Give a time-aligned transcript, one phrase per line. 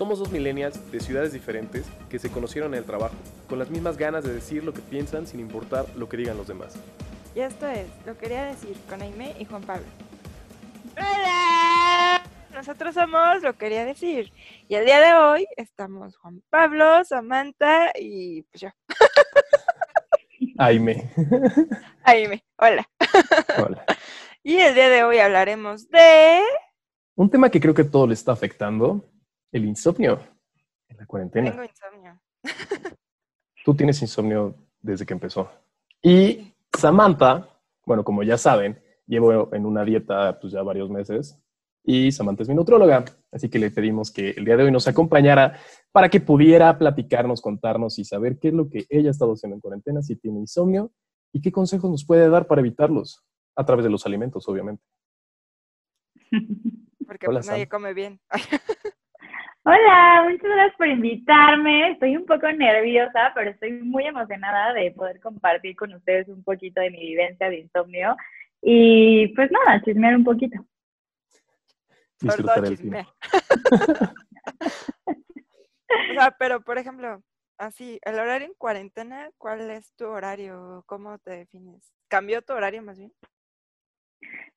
[0.00, 3.14] Somos dos millennials de ciudades diferentes que se conocieron en el trabajo,
[3.46, 6.48] con las mismas ganas de decir lo que piensan sin importar lo que digan los
[6.48, 6.74] demás.
[7.34, 9.84] Y esto es Lo Quería Decir con Aime y Juan Pablo.
[10.96, 12.22] ¡Hola!
[12.54, 14.32] Nosotros somos Lo Quería Decir.
[14.68, 18.68] Y el día de hoy estamos Juan Pablo, Samantha y pues yo.
[20.56, 21.12] Aime.
[22.04, 22.88] Aime, hola.
[23.58, 23.84] Hola.
[24.42, 26.40] Y el día de hoy hablaremos de...
[27.16, 29.04] Un tema que creo que todo le está afectando,
[29.52, 30.20] el insomnio
[30.88, 31.50] en la cuarentena.
[31.50, 32.20] Tengo insomnio.
[33.64, 35.50] Tú tienes insomnio desde que empezó.
[36.02, 37.48] Y Samantha,
[37.84, 41.38] bueno, como ya saben, llevo en una dieta pues ya varios meses
[41.84, 44.86] y Samantha es mi nutróloga, así que le pedimos que el día de hoy nos
[44.86, 45.58] acompañara
[45.92, 49.56] para que pudiera platicarnos, contarnos y saber qué es lo que ella ha estado haciendo
[49.56, 50.92] en cuarentena, si tiene insomnio
[51.32, 53.24] y qué consejos nos puede dar para evitarlos
[53.56, 54.82] a través de los alimentos, obviamente.
[57.06, 57.70] Porque Hola, pues, nadie Sam.
[57.70, 58.20] come bien.
[59.62, 61.90] Hola, muchas gracias por invitarme.
[61.90, 66.80] Estoy un poco nerviosa, pero estoy muy emocionada de poder compartir con ustedes un poquito
[66.80, 68.16] de mi vivencia de insomnio
[68.62, 70.58] y pues nada, chismear un poquito.
[72.20, 73.06] Sobre todo chismear.
[75.90, 77.22] O sea, pero por ejemplo,
[77.58, 80.84] así, el horario en cuarentena, ¿cuál es tu horario?
[80.86, 81.92] ¿Cómo te defines?
[82.08, 83.12] ¿Cambió tu horario más bien?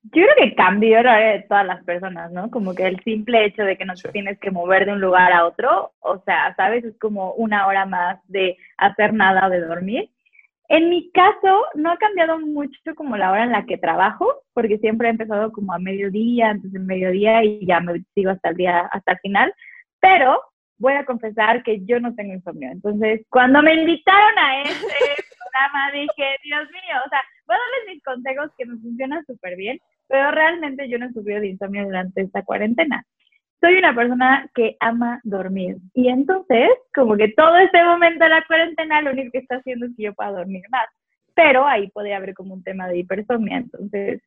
[0.04, 2.52] Yo creo que cambió el horario de todas las personas, ¿no?
[2.52, 4.10] Como que el simple hecho de que no te Sí.
[4.12, 6.84] tienes que mover de un lugar a otro, o sea, ¿sabes?
[6.84, 10.10] Es como una hora más de hacer nada o de dormir.
[10.68, 14.78] En mi caso, no ha cambiado mucho como la hora en la que trabajo, porque
[14.80, 18.58] siempre he empezado como a mediodía, antes del mediodía y ya me sigo hasta el
[18.58, 19.54] día, hasta el final.
[20.02, 20.42] Pero
[20.80, 22.72] voy a confesar que yo no tengo insomnio.
[22.72, 25.24] Entonces, cuando me invitaron a este
[25.54, 29.56] programa, dije, Dios mío, o sea, voy a darles mis consejos que me funcionan súper
[29.56, 33.06] bien, pero realmente yo no he sufrido de insomnio durante esta cuarentena.
[33.62, 38.46] Soy una persona que ama dormir y entonces, como que todo este momento de la
[38.46, 40.86] cuarentena, lo único que está haciendo es que yo pueda dormir más.
[41.36, 44.22] Pero ahí podría haber como un tema de hipersomnia, entonces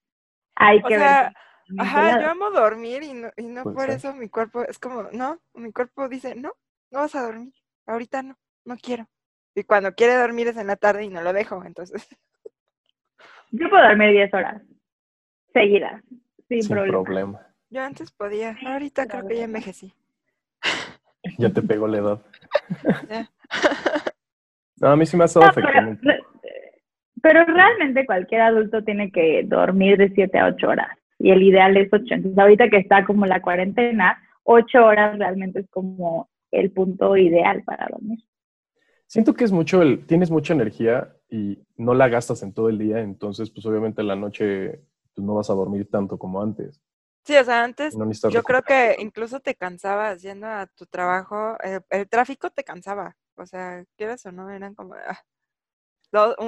[0.55, 1.33] hay O que sea, ver.
[1.69, 4.79] ese Ajá, yo amo dormir y no, y no Puede por eso mi cuerpo es
[4.79, 6.53] como, no, mi cuerpo dice, no,
[6.91, 7.53] no vas a dormir,
[7.87, 9.07] ahorita no, no quiero.
[9.57, 12.07] Y cuando quiere dormir es en la tarde y no lo dejo, entonces.
[13.51, 14.63] Yo puedo dormir 10 horas
[15.55, 16.03] seguidas,
[16.49, 17.03] sin, Sin problema.
[17.03, 17.47] problema.
[17.71, 19.93] Yo antes podía, ahorita creo que ya envejecí.
[21.39, 22.21] Ya te pegó la edad.
[24.79, 25.99] No, a mí sí me ha estado No, afectando.
[27.23, 30.89] pero realmente cualquier adulto tiene que dormir de 7 a 8 horas
[31.19, 32.05] y el ideal es 8.
[32.11, 37.63] Entonces ahorita que está como la cuarentena, 8 horas realmente es como el punto ideal
[37.65, 38.19] para dormir.
[39.07, 42.79] Siento que es mucho el, tienes mucha energía y no la gastas en todo el
[42.79, 44.83] día, entonces pues obviamente en la noche
[45.15, 46.81] pues, no vas a dormir tanto como antes.
[47.25, 51.57] Sí, o sea, antes No yo creo que incluso te cansabas yendo a tu trabajo,
[51.61, 55.23] el, el tráfico te cansaba, o sea, quieras o no, eran como, ah.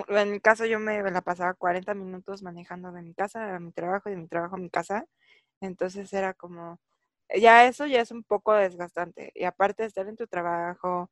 [0.08, 3.72] En mi caso yo me la pasaba 40 minutos manejando de mi casa a mi
[3.72, 5.04] trabajo y de mi trabajo a mi casa,
[5.60, 6.78] entonces era como,
[7.40, 11.10] ya eso ya es un poco desgastante, y aparte de estar en tu trabajo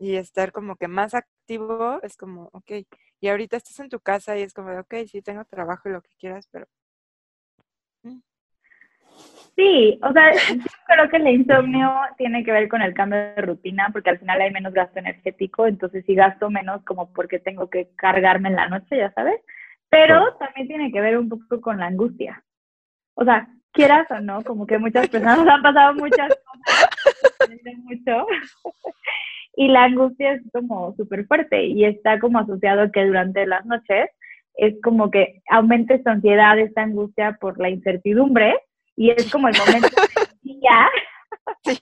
[0.00, 2.72] y estar como que más activo, es como, ok,
[3.20, 6.00] y ahorita estás en tu casa y es como, ok, sí tengo trabajo y lo
[6.00, 6.66] que quieras, pero
[9.56, 13.42] Sí, o sea, yo creo que el insomnio tiene que ver con el cambio de
[13.42, 17.68] rutina porque al final hay menos gasto energético, entonces sí gasto menos como porque tengo
[17.68, 19.38] que cargarme en la noche, ya sabes,
[19.90, 22.42] pero también tiene que ver un poco con la angustia.
[23.14, 26.88] O sea, quieras o no, como que muchas personas han pasado muchas cosas,
[27.84, 28.26] mucho,
[29.56, 33.64] y la angustia es como súper fuerte y está como asociado a que durante las
[33.66, 34.10] noches
[34.54, 38.58] es como que aumenta esta ansiedad, esta angustia por la incertidumbre
[38.96, 39.88] y es como el momento
[40.42, 40.88] del día
[41.64, 41.78] Sí.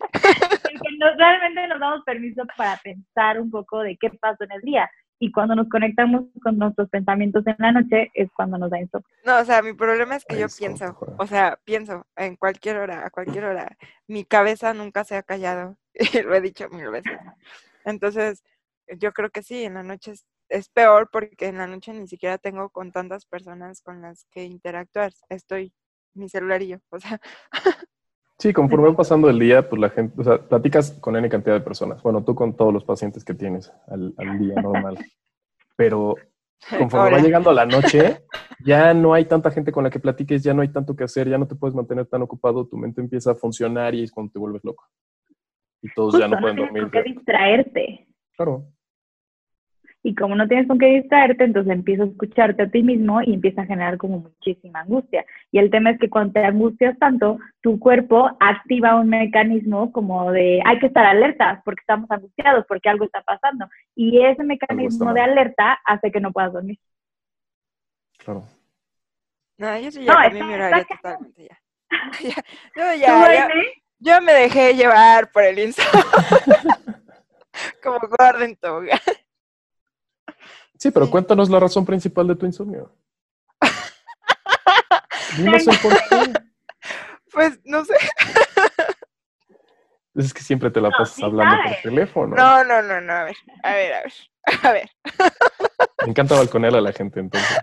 [0.71, 4.53] en que nos, realmente nos damos permiso para pensar un poco de qué pasó en
[4.53, 4.91] el día.
[5.21, 9.09] Y cuando nos conectamos con nuestros pensamientos en la noche es cuando nos da insomnio.
[9.25, 13.05] No, o sea, mi problema es que yo pienso, o sea, pienso en cualquier hora,
[13.05, 13.76] a cualquier hora.
[14.06, 17.19] Mi cabeza nunca se ha callado, y lo he dicho mil veces.
[17.85, 18.44] Entonces,
[18.99, 22.06] yo creo que sí, en la noche es, es peor porque en la noche ni
[22.06, 25.12] siquiera tengo con tantas personas con las que interactuar.
[25.29, 25.73] Estoy
[26.14, 27.21] mi celular y yo, o sea,
[28.38, 31.55] Sí, conforme va pasando el día, pues la gente, o sea, platicas con N cantidad
[31.56, 32.00] de personas.
[32.02, 34.96] Bueno, tú con todos los pacientes que tienes al, al día normal.
[35.76, 36.14] Pero
[36.79, 38.23] conforme va llegando a la noche,
[38.64, 41.29] ya no hay tanta gente con la que platiques, ya no hay tanto que hacer,
[41.29, 44.32] ya no te puedes mantener tan ocupado, tu mente empieza a funcionar y es cuando
[44.32, 44.85] te vuelves loco.
[45.82, 46.82] Y todos ya Justo, no pueden tienes dormir.
[46.85, 47.14] con qué ya.
[47.14, 48.06] distraerte.
[48.37, 48.67] Claro.
[50.03, 53.35] Y como no tienes con qué distraerte, entonces empiezas a escucharte a ti mismo y
[53.35, 55.25] empieza a generar como muchísima angustia.
[55.50, 60.31] Y el tema es que cuando te angustias tanto, tu cuerpo activa un mecanismo como
[60.31, 63.67] de hay que estar alerta porque estamos angustiados, porque algo está pasando.
[63.95, 66.79] Y ese mecanismo de alerta hace que no puedas dormir.
[68.19, 68.45] Claro.
[69.59, 71.59] No, yo sí ya no, mi horario totalmente ya.
[72.77, 73.49] ya, ya, ya,
[73.99, 76.05] yo me dejé llevar por el insomnio.
[77.83, 79.00] Como Gordon Toga.
[80.78, 82.94] Sí, pero cuéntanos la razón principal de tu insomnio.
[85.36, 86.32] Dinos el por qué.
[87.32, 87.94] Pues no sé.
[90.14, 92.36] Es que siempre te la pasas hablando por teléfono.
[92.36, 93.12] No, no, no, no.
[93.12, 94.12] A ver, a ver, a ver.
[94.62, 94.90] A ver.
[96.04, 97.58] Me encanta balconear a la gente entonces.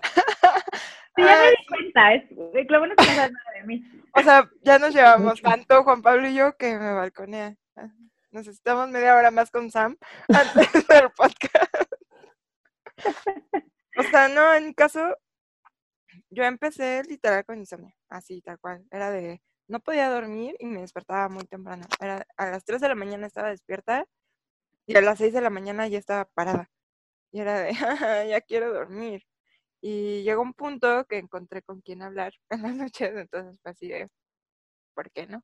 [1.15, 2.13] Sí, ya me di cuenta.
[2.13, 2.23] Es,
[2.69, 3.83] lo bueno que no nada de mí.
[4.13, 7.55] O sea, ya nos llevamos tanto Juan Pablo y yo que me balconea.
[8.31, 9.97] Necesitamos media hora más con Sam
[10.27, 11.84] antes del podcast.
[13.97, 15.17] O sea, no, en mi caso,
[16.29, 18.85] yo empecé literal con insomnio, así, tal cual.
[18.91, 21.85] Era de, no podía dormir y me despertaba muy temprano.
[21.99, 24.05] Era, a las 3 de la mañana estaba despierta
[24.85, 26.69] y a las 6 de la mañana ya estaba parada.
[27.31, 27.73] Y era de,
[28.29, 29.23] ya quiero dormir.
[29.81, 33.87] Y llegó un punto que encontré con quién hablar en las noches, entonces fue así
[33.87, 34.09] de,
[34.93, 35.43] ¿por qué no?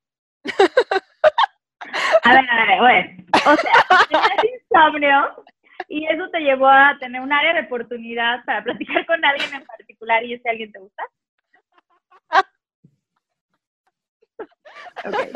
[2.24, 3.74] A ver, a ver, bueno, o sea,
[4.10, 5.46] tienes insomnio
[5.88, 9.66] y eso te llevó a tener un área de oportunidad para platicar con alguien en
[9.66, 11.04] particular y ese alguien te gusta.
[15.06, 15.32] Okay.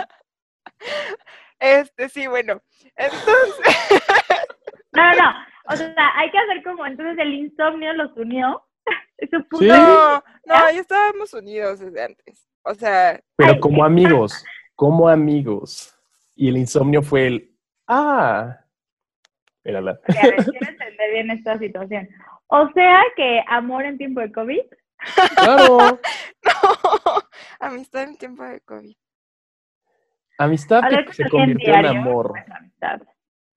[1.60, 2.62] Este, sí, bueno,
[2.96, 4.04] entonces...
[4.92, 5.34] No, no,
[5.68, 8.66] o sea, hay que hacer como, entonces el insomnio los unió.
[9.20, 9.68] ¿Sí?
[9.68, 12.48] No, no, ya estábamos unidos desde antes.
[12.64, 13.20] O sea...
[13.36, 14.46] Pero como amigos,
[14.76, 15.98] como amigos.
[16.36, 17.58] Y el insomnio fue el,
[17.88, 18.60] ah,
[19.66, 20.00] era la...
[20.06, 22.08] quiero entender bien esta situación.
[22.48, 24.62] O sea que amor en tiempo de COVID.
[25.36, 25.78] Claro.
[26.44, 27.22] no,
[27.60, 28.96] amistad en tiempo de COVID.
[30.38, 32.34] Amistad que se convirtió en amor.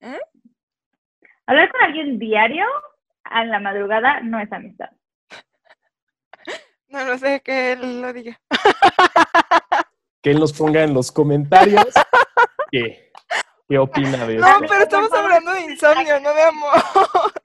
[0.01, 0.19] ¿Eh?
[1.47, 2.65] Hablar con alguien diario
[3.25, 4.91] a la madrugada no es amistad.
[6.89, 8.41] No lo sé, que él lo diga.
[10.23, 11.85] Que él nos ponga en los comentarios
[12.73, 13.08] ¿Qué?
[13.69, 14.47] ¿Qué opina de eso?
[14.47, 16.73] No, pero estamos hablando de insomnio, no de amor.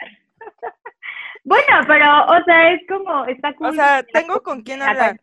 [1.46, 5.20] Bueno, pero, o sea, es como, está O sea, tengo con quién hablar.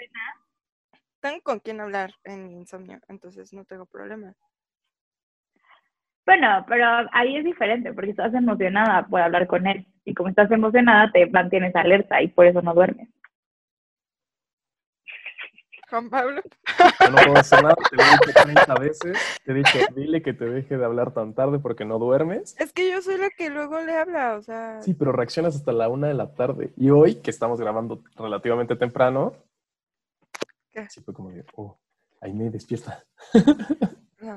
[1.20, 4.34] Tengo con quién hablar en insomnio, entonces no tengo problema.
[6.26, 9.86] Bueno, pero ahí es diferente, porque estás emocionada por hablar con él.
[10.04, 13.08] Y como estás emocionada, te mantienes alerta y por eso no duermes.
[15.90, 16.40] Juan Pablo.
[17.10, 19.18] no puedo hacer nada, te lo he dicho 30 veces.
[19.44, 22.56] Te he dicho, dile que te deje de hablar tan tarde porque no duermes.
[22.58, 24.80] Es que yo soy la que luego le habla, o sea.
[24.80, 26.72] Sí, pero reaccionas hasta la una de la tarde.
[26.76, 29.34] Y hoy, que estamos grabando relativamente temprano,
[30.70, 30.88] ¿Qué?
[30.88, 31.78] sí fue como, oh,
[32.20, 33.02] ahí me despierta.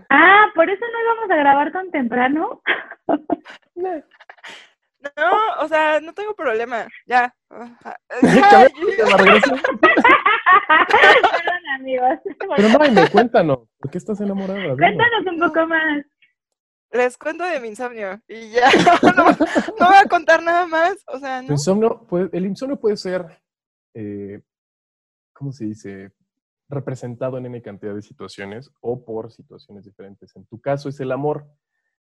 [0.10, 2.62] Ah, por eso no íbamos a grabar tan temprano.
[3.76, 3.90] No,
[5.60, 6.88] o sea, no tengo problema.
[7.06, 7.36] Ya.
[10.68, 12.20] Perdón, amigos.
[12.56, 13.60] Pero no, cuéntanos.
[13.80, 14.76] ¿Por qué estás enamorada?
[14.76, 16.06] Cuéntanos un poco más.
[16.92, 18.70] Les cuento de mi insomnio y ya.
[19.80, 21.04] No, voy a contar nada más.
[21.08, 21.48] O sea, ¿no?
[21.48, 23.42] El insomnio puede, el insomnio puede ser,
[23.96, 24.42] eh,
[25.34, 26.12] ¿cómo se dice?
[26.70, 30.36] Representado en N cantidad de situaciones o por situaciones diferentes.
[30.36, 31.48] En tu caso es el amor.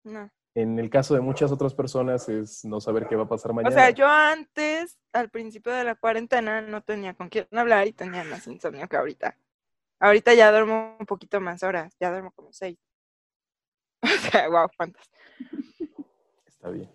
[0.03, 0.29] No.
[0.55, 3.69] En el caso de muchas otras personas es no saber qué va a pasar mañana.
[3.69, 7.93] O sea, yo antes, al principio de la cuarentena, no tenía con quién hablar y
[7.93, 9.37] tenía más insomnio que ahorita.
[10.01, 12.79] Ahorita ya duermo un poquito más horas, ya duermo como seis.
[14.03, 15.11] O sea, wow, cuántas.
[16.47, 16.91] Está bien.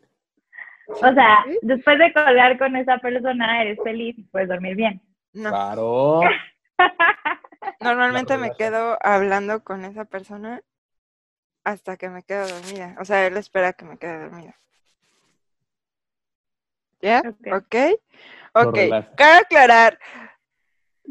[0.88, 5.02] O sea, después de colgar con esa persona, eres feliz y puedes dormir bien.
[5.34, 5.50] No.
[5.50, 6.22] Claro.
[7.80, 10.62] Normalmente me quedo hablando con esa persona
[11.65, 12.95] hasta que me quedo dormida.
[13.00, 14.55] O sea, él espera que me quede dormida.
[17.01, 17.22] ¿Ya?
[17.51, 17.75] ¿Ok?
[18.53, 18.77] Ok.
[19.17, 20.00] Cabe aclarar.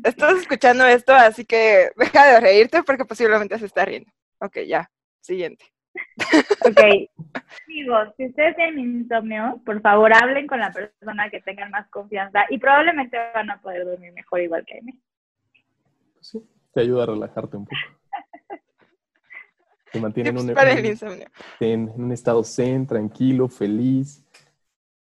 [0.03, 4.11] Estás escuchando esto, así que deja de reírte porque posiblemente se está riendo.
[4.41, 4.91] Ok, ya.
[5.21, 5.65] Siguiente.
[6.67, 6.81] Ok.
[7.67, 12.45] Amigos, si ustedes tienen insomnio, por favor hablen con la persona que tengan más confianza
[12.49, 15.01] y probablemente van a poder dormir mejor igual que a mí.
[16.21, 17.77] Sí, te ayuda a relajarte un poco.
[19.95, 20.39] Te mantiene en,
[21.97, 24.25] un, estado zen, tranquilo, feliz.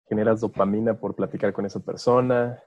[0.08, 2.64] Generas dopamina por platicar con esa persona.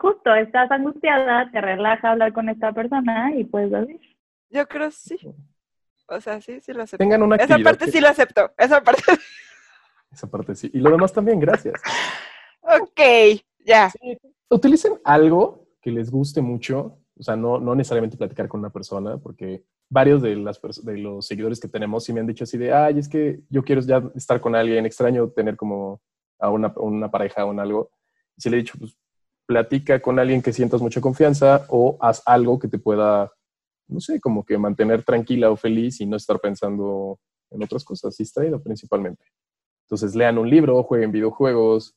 [0.00, 4.00] justo, estás angustiada, te relaja hablar con esta persona y puedes dormir.
[4.48, 5.18] Yo creo sí.
[6.08, 6.96] O sea, sí, sí lo acepto.
[6.96, 8.50] Tengan una Esa parte sí lo acepto.
[8.56, 9.02] Esa parte
[10.10, 10.70] Esa parte sí.
[10.72, 11.78] Y lo demás también, gracias.
[12.62, 13.92] Ok, ya.
[14.48, 17.00] Utilicen algo que les guste mucho.
[17.18, 19.62] O sea, no, no necesariamente platicar con una persona, porque
[19.94, 22.98] varios de, las, de los seguidores que tenemos sí me han dicho así de, ay,
[22.98, 26.02] es que yo quiero ya estar con alguien, extraño tener como
[26.40, 27.92] a una, una pareja o algo.
[28.36, 28.98] Y se le he dicho, pues
[29.46, 33.32] platica con alguien que sientas mucha confianza o haz algo que te pueda,
[33.86, 37.20] no sé, como que mantener tranquila o feliz y no estar pensando
[37.50, 39.24] en otras cosas, distraído principalmente.
[39.84, 41.94] Entonces lean un libro, jueguen videojuegos,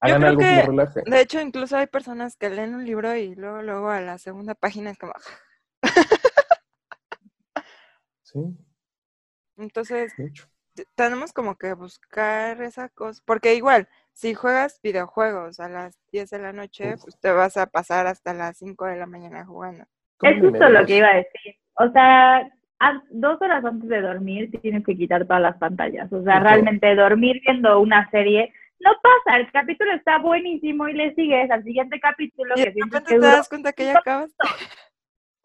[0.00, 1.02] hagan algo que, los relaje.
[1.06, 4.56] De hecho, incluso hay personas que leen un libro y luego, luego a la segunda
[4.56, 5.12] página es como...
[8.36, 8.56] sí.
[9.58, 10.14] Entonces,
[10.94, 16.38] tenemos como que buscar esa cosa, porque igual, si juegas videojuegos a las 10 de
[16.38, 19.84] la noche, pues te vas a pasar hasta las 5 de la mañana jugando.
[20.22, 21.56] Es justo lo que iba a decir.
[21.78, 22.50] O sea,
[23.10, 26.12] dos horas antes de dormir tienes que quitar todas las pantallas.
[26.12, 31.14] O sea, realmente dormir viendo una serie no pasa, el capítulo está buenísimo y le
[31.14, 32.54] sigues al siguiente capítulo.
[32.56, 34.34] Y que de repente te das cuenta que ya acabas.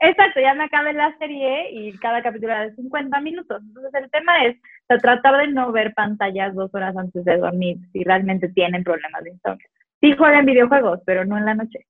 [0.04, 3.62] Exacto, ya me acabé la serie y cada capítulo era de 50 minutos.
[3.62, 4.58] Entonces el tema es
[5.00, 9.30] tratar de no ver pantallas dos horas antes de dormir si realmente tienen problemas de
[9.30, 9.68] insomnio.
[10.02, 11.86] Sí juegan videojuegos, pero no en la noche.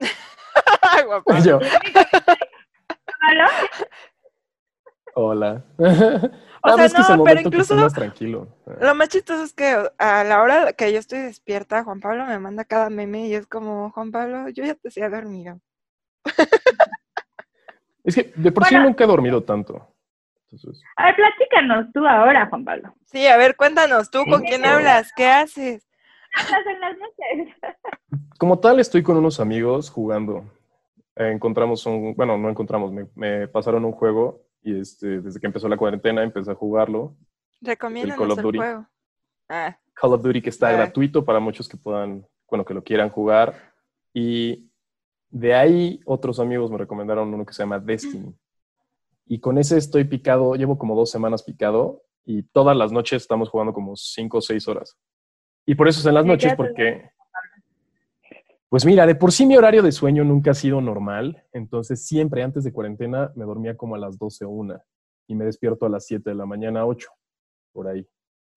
[1.44, 1.60] Yo.
[3.30, 3.50] ¿Hola?
[5.14, 5.64] Hola.
[6.60, 8.48] O sea, no, pero incluso más tranquilo.
[8.80, 12.38] lo más chistoso es que a la hora que yo estoy despierta, Juan Pablo me
[12.40, 15.60] manda cada meme y es como, Juan Pablo, yo ya te hacía dormido.
[18.04, 19.94] Es que de por sí nunca he dormido tanto.
[20.96, 22.94] A ver, platícanos tú ahora, Juan Pablo.
[23.04, 25.12] Sí, a ver, cuéntanos tú, ¿con quién hablas?
[25.14, 25.86] ¿Qué haces?
[26.66, 27.54] en las noches?
[28.38, 30.44] Como tal, estoy con unos amigos jugando.
[31.16, 35.76] encontramos un, bueno, no encontramos, me, pasaron un juego y este, desde que empezó la
[35.76, 37.14] cuarentena empecé a jugarlo.
[37.60, 38.58] Recomiéndanos el, Call of Duty.
[38.58, 38.86] juego.
[39.48, 39.78] Ah.
[39.92, 40.72] Call of Duty que está ah.
[40.72, 43.74] gratuito para muchos que puedan, bueno, que lo quieran jugar.
[44.14, 44.67] Y
[45.30, 48.34] de ahí otros amigos me recomendaron uno que se llama Destiny.
[49.26, 53.50] Y con ese estoy picado, llevo como dos semanas picado y todas las noches estamos
[53.50, 54.96] jugando como cinco o seis horas.
[55.66, 57.10] Y por eso es en las noches porque...
[58.70, 62.42] Pues mira, de por sí mi horario de sueño nunca ha sido normal, entonces siempre
[62.42, 64.78] antes de cuarentena me dormía como a las 12 o 1
[65.26, 67.08] y me despierto a las 7 de la mañana, 8,
[67.72, 68.06] por ahí.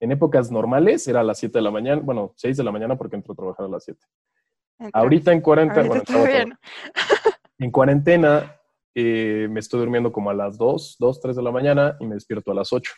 [0.02, 2.98] En épocas normales era a las 7 de la mañana, bueno, 6 de la mañana
[2.98, 4.00] porque entro a trabajar a las 7.
[4.94, 6.02] Ahorita en cuarentena,
[7.60, 8.56] en cuarentena
[8.96, 12.16] eh, me estoy durmiendo como a las 2, 2, 3 de la mañana y me
[12.16, 12.92] despierto a las 8.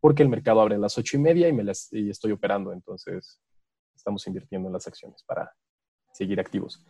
[0.00, 2.72] Porque el mercado abre a las 8 y media y, me las, y estoy operando.
[2.72, 3.40] Entonces,
[3.94, 5.52] estamos invirtiendo en las acciones para
[6.12, 6.84] seguir activos.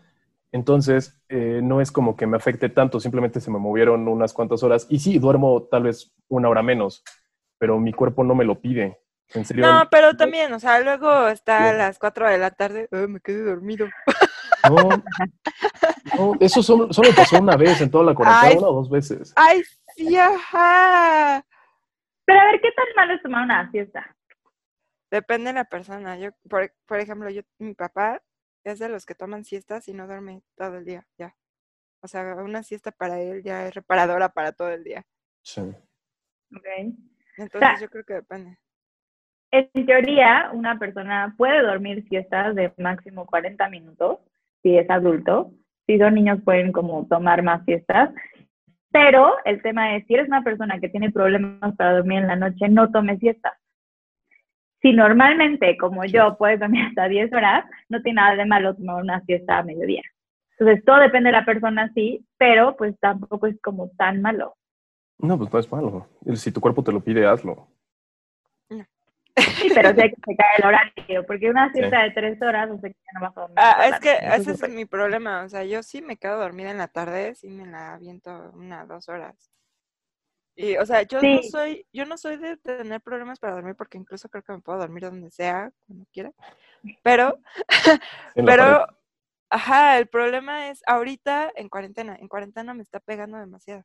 [0.53, 4.63] Entonces, eh, no es como que me afecte tanto, simplemente se me movieron unas cuantas
[4.63, 4.87] horas.
[4.89, 7.03] Y sí, duermo tal vez una hora menos,
[7.59, 8.99] pero mi cuerpo no me lo pide.
[9.57, 13.43] No, pero también, o sea, luego está a las 4 de la tarde, me quedé
[13.43, 13.89] dormido.
[14.69, 14.89] No,
[16.17, 19.33] no eso solo, pasó una vez en toda la cuarentena, una o dos veces.
[19.37, 19.63] Ay,
[19.95, 21.45] sí, ajá.
[22.25, 24.17] Pero a ver, ¿qué tan malo es tomar una siesta?
[25.11, 26.17] Depende de la persona.
[26.17, 28.23] Yo, por, por ejemplo, yo, mi papá
[28.65, 31.37] es de los que toman siestas y no duerme todo el día, ya.
[32.01, 35.05] O sea, una siesta para él ya es reparadora para todo el día.
[35.43, 35.63] Sí.
[36.55, 36.67] Ok.
[37.37, 38.59] Entonces yo creo que depende.
[39.53, 44.19] En teoría, una persona puede dormir siestas de máximo 40 minutos
[44.63, 45.53] si es adulto.
[45.87, 48.11] Si son niños pueden como tomar más siestas.
[48.91, 52.37] Pero el tema es, si eres una persona que tiene problemas para dormir en la
[52.37, 53.53] noche, no tomes siestas.
[54.83, 59.03] Si normalmente, como yo, puedes dormir hasta 10 horas, no tiene nada de malo tomar
[59.03, 60.03] una siesta a mediodía.
[60.59, 64.55] Entonces, todo depende de la persona, sí, pero pues tampoco es como tan malo.
[65.19, 66.07] No, pues no es malo.
[66.35, 67.69] Si tu cuerpo te lo pide, hazlo.
[69.37, 72.81] Sí, pero sé que se cae el horario, porque una siesta de tres horas, no
[72.81, 73.59] sé que no vas a dormir.
[73.59, 76.79] Ah, es que ese es mi problema, o sea, yo sí me quedo dormida en
[76.79, 79.51] la tarde, sí me la aviento una, dos horas.
[80.59, 83.99] Y, o sea, yo no soy, yo no soy de tener problemas para dormir, porque
[83.99, 86.33] incluso creo que me puedo dormir donde sea, cuando quiera.
[87.03, 87.39] Pero,
[88.35, 88.87] pero,
[89.51, 93.85] ajá, el problema es ahorita en cuarentena, en cuarentena me está pegando demasiado.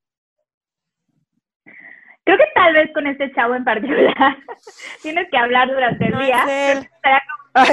[2.32, 4.38] Creo que tal vez con este chavo en particular
[5.02, 6.46] tienes que hablar durante el día.
[6.48, 6.90] Es él.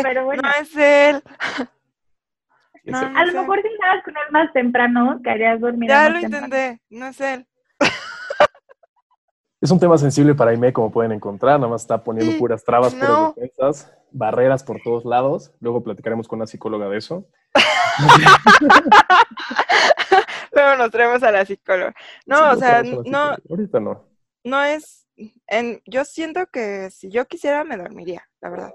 [0.02, 0.42] pero bueno.
[0.42, 1.22] No es él.
[2.92, 5.88] a lo mejor si estabas con él más temprano, que harías dormir.
[5.88, 7.46] Ya lo intenté, no es él.
[9.60, 11.58] Es un tema sensible para Aime, como pueden encontrar.
[11.58, 15.52] Nada más está poniendo puras trabas, puras defensas, barreras por todos lados.
[15.58, 17.26] Luego platicaremos con una psicóloga de eso.
[20.52, 21.92] Luego nos traemos a la psicóloga.
[22.24, 23.36] No, o sea, no.
[23.50, 24.07] Ahorita no
[24.44, 25.06] no es,
[25.46, 28.74] en, yo siento que si yo quisiera me dormiría, la verdad.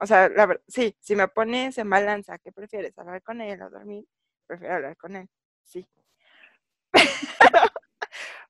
[0.00, 2.98] O sea, la sí, si me pones en balanza, ¿qué prefieres?
[2.98, 4.04] ¿Hablar con él o dormir?
[4.46, 5.28] Prefiero hablar con él,
[5.62, 5.86] sí.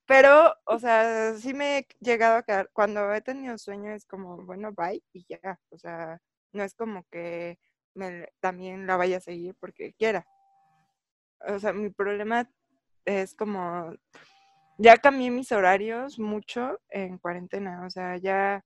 [0.06, 4.44] Pero, o sea, sí me he llegado a quedar, cuando he tenido sueño es como,
[4.44, 5.58] bueno, bye y ya.
[5.70, 6.20] O sea,
[6.52, 7.58] no es como que
[7.94, 10.26] me, también la vaya a seguir porque quiera.
[11.46, 12.50] O sea, mi problema
[13.04, 13.94] es como,
[14.78, 17.84] ya cambié mis horarios mucho en cuarentena.
[17.86, 18.64] O sea, ya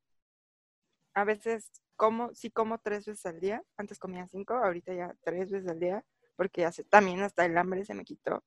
[1.14, 3.62] a veces como, sí como tres veces al día.
[3.76, 6.04] Antes comía cinco, ahorita ya tres veces al día,
[6.36, 8.42] porque ya se, también hasta el hambre se me quitó.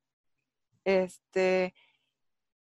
[0.86, 1.74] Este,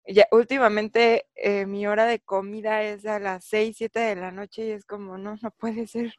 [0.07, 4.65] ya últimamente eh, mi hora de comida es a las 6, 7 de la noche
[4.65, 6.13] y es como, no, no puede ser.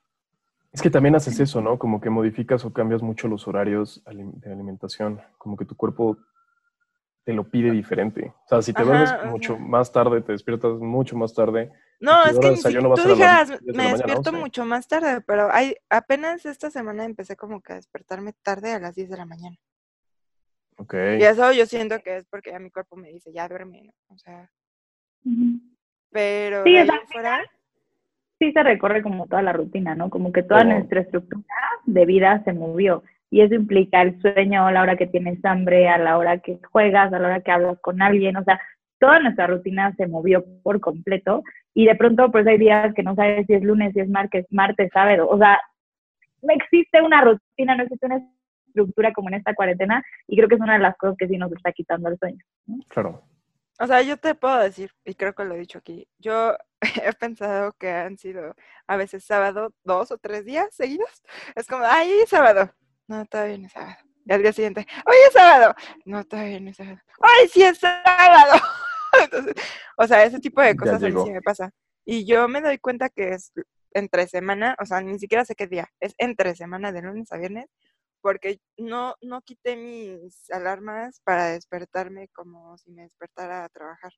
[0.70, 1.78] Es que también haces eso, ¿no?
[1.78, 5.20] Como que modificas o cambias mucho los horarios de alimentación.
[5.38, 6.18] Como que tu cuerpo
[7.28, 8.32] te lo pide diferente.
[8.47, 9.26] O sea, si te duermes ajá.
[9.26, 11.70] mucho más tarde, te despiertas mucho más tarde.
[12.00, 14.40] No, es que si- tú dijeras, 10 de la me mañana, despierto 11.
[14.40, 18.78] mucho más tarde, pero hay, apenas esta semana empecé como que a despertarme tarde a
[18.80, 19.58] las 10 de la mañana.
[20.78, 20.94] Ok.
[21.18, 23.92] Y eso yo siento que es porque ya mi cuerpo me dice, ya duerme, ¿no?
[24.08, 24.50] O sea,
[26.11, 27.42] pero Sí, ahí fuera,
[28.38, 30.08] sí se recorre como toda la rutina, ¿no?
[30.08, 31.44] Como que toda nuestra estructura
[31.85, 33.02] de vida se movió.
[33.30, 36.58] Y eso implica el sueño, a la hora que tienes hambre, a la hora que
[36.73, 38.37] juegas, a la hora que hablas con alguien.
[38.37, 38.61] O sea,
[38.99, 41.42] toda nuestra rutina se movió por completo.
[41.75, 44.47] Y de pronto, pues hay días que no sabes si es lunes, si es martes,
[44.50, 45.28] martes, sábado.
[45.28, 45.61] O sea,
[46.42, 48.20] no existe una rutina, no existe una
[48.68, 50.02] estructura como en esta cuarentena.
[50.26, 52.42] Y creo que es una de las cosas que sí nos está quitando el sueño.
[52.88, 53.23] Claro.
[53.78, 56.56] o sea, yo te puedo decir, y creo que lo he dicho aquí, yo
[57.04, 58.54] he pensado que han sido
[58.87, 61.23] a veces sábado dos o tres días seguidos.
[61.54, 62.70] Es como, ay, sábado.
[63.09, 63.97] No, todavía no es sábado.
[64.27, 65.75] Y al día siguiente, hoy es sábado.
[66.05, 66.99] No, todavía no es sábado.
[67.19, 68.61] Hoy sí es sábado.
[69.25, 69.55] Entonces,
[69.97, 71.71] o sea, ese tipo de cosas a mí sí me pasa.
[72.05, 73.53] Y yo me doy cuenta que es
[73.93, 77.38] entre semana, o sea, ni siquiera sé qué día, es entre semana de lunes a
[77.38, 77.67] viernes,
[78.21, 84.13] porque no, no quité mis alarmas para despertarme como si me despertara a trabajar.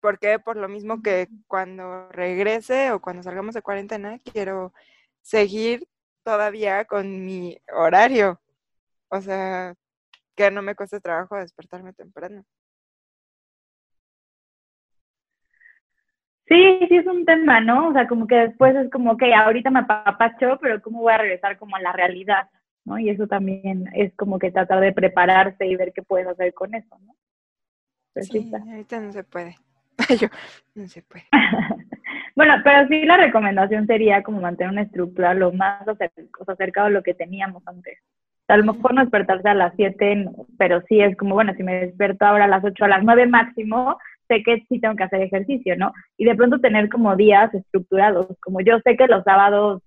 [0.00, 4.72] Porque por lo mismo que cuando regrese o cuando salgamos de cuarentena, quiero
[5.22, 5.86] seguir
[6.26, 8.40] todavía con mi horario.
[9.08, 9.74] O sea,
[10.34, 12.44] que no me cueste trabajo despertarme temprano.
[16.48, 17.88] Sí, sí es un tema, ¿no?
[17.88, 21.18] O sea, como que después es como, que ahorita me apapacho, pero ¿cómo voy a
[21.18, 22.50] regresar como a la realidad?
[22.84, 22.98] ¿No?
[22.98, 26.74] Y eso también es como que tratar de prepararse y ver qué puedes hacer con
[26.74, 27.14] eso, ¿no?
[28.22, 29.56] Sí ahorita no se puede.
[30.20, 30.28] Yo,
[30.74, 31.26] no se puede.
[32.36, 35.82] bueno, pero sí la recomendación sería como mantener una estructura lo más
[36.46, 37.98] acercado a lo que teníamos antes.
[38.48, 41.86] A lo mejor no despertarse a las 7, pero sí es como, bueno, si me
[41.86, 45.22] despierto ahora a las 8, a las 9 máximo, sé que sí tengo que hacer
[45.22, 45.92] ejercicio, ¿no?
[46.18, 49.82] Y de pronto tener como días estructurados, como yo sé que los sábados,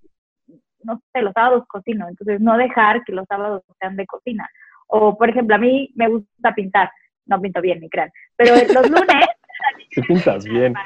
[0.84, 4.50] no sé, los sábados cocino, entonces no dejar que los sábados sean de cocina.
[4.88, 6.90] O, por ejemplo, a mí me gusta pintar,
[7.28, 9.06] no pinto bien, ni crean, pero los lunes
[9.96, 10.74] Te pintas bien.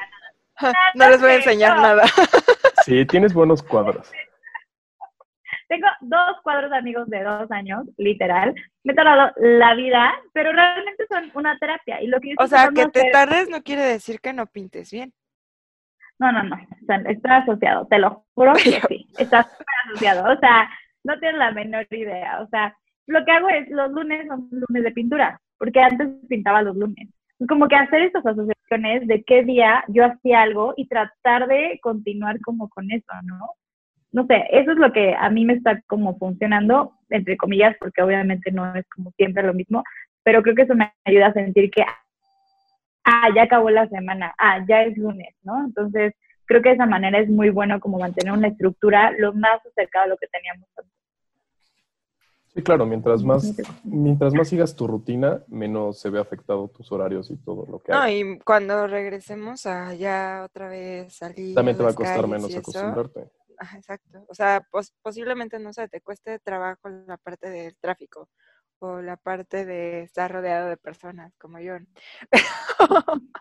[0.94, 2.04] No les voy a enseñar nada.
[2.84, 4.12] Sí, tienes buenos cuadros.
[5.68, 8.54] Tengo dos cuadros de amigos de dos años, literal.
[8.82, 12.02] Me he tardado la vida, pero realmente son una terapia.
[12.02, 14.46] Y lo que yo O sea, que te hacer- tardes no quiere decir que no
[14.46, 15.14] pintes bien.
[16.18, 16.56] No, no, no.
[16.56, 19.08] O sea, está asociado, te lo juro que sí.
[19.16, 20.30] Está súper asociado.
[20.30, 20.68] O sea,
[21.04, 22.42] no tienes la menor idea.
[22.42, 26.60] O sea, lo que hago es los lunes son lunes de pintura, porque antes pintaba
[26.60, 27.08] los lunes.
[27.48, 32.40] Como que hacer estas asociaciones de qué día yo hacía algo y tratar de continuar
[32.40, 33.50] como con eso, ¿no?
[34.12, 38.02] No sé, eso es lo que a mí me está como funcionando, entre comillas, porque
[38.02, 39.82] obviamente no es como siempre lo mismo,
[40.22, 41.84] pero creo que eso me ayuda a sentir que,
[43.04, 45.64] ah, ya acabó la semana, ah, ya es lunes, ¿no?
[45.66, 46.14] Entonces,
[46.46, 50.04] creo que de esa manera es muy bueno como mantener una estructura lo más acercado
[50.04, 51.03] a lo que teníamos antes.
[52.54, 57.28] Sí, claro, mientras más, mientras más sigas tu rutina, menos se ve afectado tus horarios
[57.30, 61.54] y todo lo que No, y cuando regresemos a ya otra vez salir.
[61.56, 63.28] También te va a costar menos acostumbrarte.
[63.76, 64.24] Exacto.
[64.28, 68.28] O sea, pos- posiblemente, no sé, te cueste trabajo la parte del tráfico
[68.78, 71.74] o la parte de estar rodeado de personas como yo.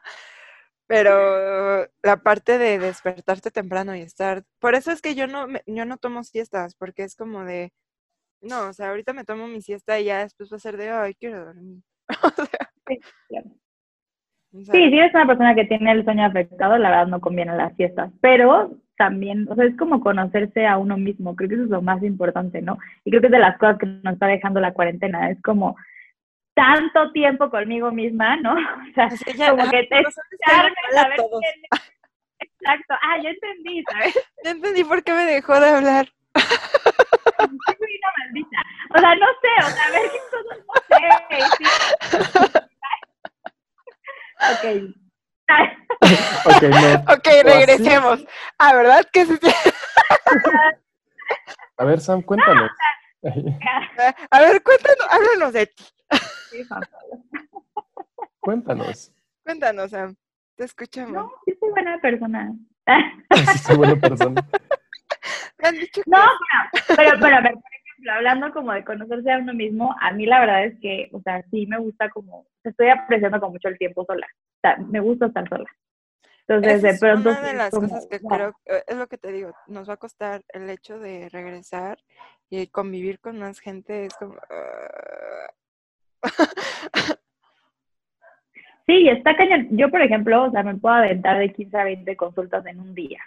[0.87, 4.43] Pero la parte de despertarte temprano y estar...
[4.59, 7.73] Por eso es que yo no, me- yo no tomo siestas, porque es como de...
[8.43, 10.89] No, o sea, ahorita me tomo mi siesta y ya después va a ser de,
[10.89, 11.81] ay, quiero dormir.
[12.23, 12.47] O sea,
[12.87, 13.45] Sí, claro.
[14.53, 17.21] o sea, Sí, si eres una persona que tiene el sueño afectado, la verdad no
[17.21, 21.55] conviene las fiestas, pero también, o sea, es como conocerse a uno mismo, creo que
[21.55, 22.77] eso es lo más importante, ¿no?
[23.05, 25.75] Y creo que es de las cosas que nos está dejando la cuarentena, es como
[26.55, 28.53] tanto tiempo conmigo misma, ¿no?
[28.91, 30.75] O sea, o sea, ya- como ajá, que te por razón es que hay echarme
[30.91, 31.41] que a ver ver todos.
[31.41, 32.93] qué, Exacto.
[33.01, 34.13] Ah, ya entendí, ¿sabes?
[34.43, 36.07] Ya entendí por qué me dejó de hablar.
[37.39, 38.59] Maldita.
[38.95, 41.39] O sea, no sé, o sea, a ver qué cosas no sé.
[41.57, 41.65] sí.
[44.51, 44.65] ok.
[46.45, 47.13] Ok, no.
[47.13, 48.25] Ok, regresemos.
[48.57, 49.05] Ah, ¿verdad?
[49.11, 49.39] que sí?
[51.77, 52.69] A ver, Sam, cuéntanos.
[54.31, 55.83] A ver, cuéntanos, háblanos de ti.
[56.51, 56.67] Sí.
[58.39, 59.11] Cuéntanos.
[59.43, 60.15] Cuéntanos, Sam.
[60.55, 61.13] Te escuchamos.
[61.13, 62.53] No, yo soy buena persona.
[63.53, 64.47] Si soy buena persona.
[65.61, 66.19] Me han dicho que No,
[66.87, 70.11] pero, pero, pero a ver, por ejemplo, hablando como de conocerse a uno mismo, a
[70.11, 73.67] mí la verdad es que, o sea, sí me gusta como, estoy apreciando con mucho
[73.67, 74.27] el tiempo sola.
[74.27, 75.69] O sea, me gusta estar sola.
[76.47, 77.29] Entonces, Esa de es pronto.
[77.29, 79.89] una de es las como, cosas que creo, eh, es lo que te digo, nos
[79.89, 81.97] va a costar el hecho de regresar
[82.49, 84.35] y convivir con más gente, es como...
[84.49, 85.53] ah,
[88.85, 89.69] Sí, está cañón.
[89.71, 92.93] Yo, por ejemplo, o sea, me puedo aventar de 15 a 20 consultas en un
[92.93, 93.19] día.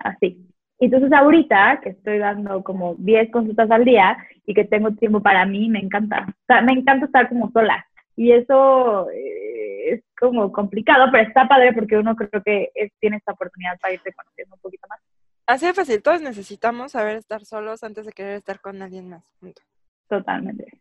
[0.00, 0.48] Así.
[0.80, 4.16] Entonces, ahorita que estoy dando como 10 consultas al día
[4.46, 6.26] y que tengo tiempo para mí, me encanta.
[6.28, 7.86] O sea, me encanta estar como sola.
[8.16, 13.18] Y eso eh, es como complicado, pero está padre porque uno creo que es- tiene
[13.18, 15.00] esta oportunidad para irse conociendo un poquito más.
[15.46, 19.22] Así de fácil, todos necesitamos saber estar solos antes de querer estar con alguien más.
[19.38, 19.62] punto.
[20.08, 20.80] Totalmente.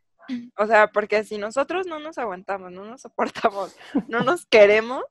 [0.57, 3.75] O sea, porque si nosotros no nos aguantamos, no nos soportamos,
[4.07, 5.03] no nos queremos,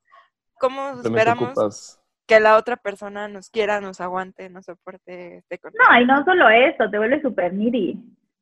[0.61, 1.98] ¿cómo esperamos.
[2.29, 6.25] Que la otra persona nos quiera, nos aguante, nos soporte, esté con No, y no
[6.25, 7.99] solo eso, te vuelves súper needy.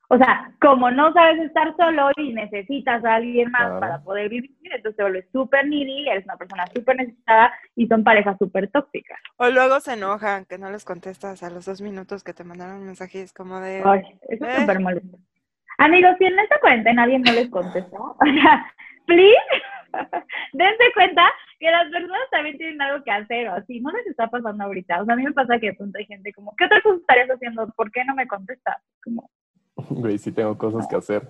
[0.09, 3.81] O sea, como no sabes estar solo y necesitas a alguien más Claro.
[3.81, 8.05] para poder vivir, entonces te vuelves súper needy, eres una persona súper necesitada y son
[8.05, 9.19] parejas súper tóxicas.
[9.37, 12.77] O luego se enojan que no les contestas a los dos minutos que te mandaron
[12.77, 13.83] un mensaje y es como de...
[13.85, 14.61] Ay, eso es Eh.
[14.61, 15.19] súper molesto.
[15.79, 18.73] Amigos, si en esta cuarentena alguien no les contestó, o sea,
[19.07, 19.37] please,
[20.53, 24.29] dense cuenta que las personas también tienen algo que hacer o así, no les está
[24.29, 25.01] pasando ahorita.
[25.03, 26.97] O sea, a mí me pasa que de pronto hay gente como, ¿qué otra cosa
[26.97, 27.69] estarías haciendo?
[27.77, 28.77] ¿Por qué no me contestas?
[29.03, 29.31] Como,
[29.77, 31.29] Güey, sí tengo cosas que hacer.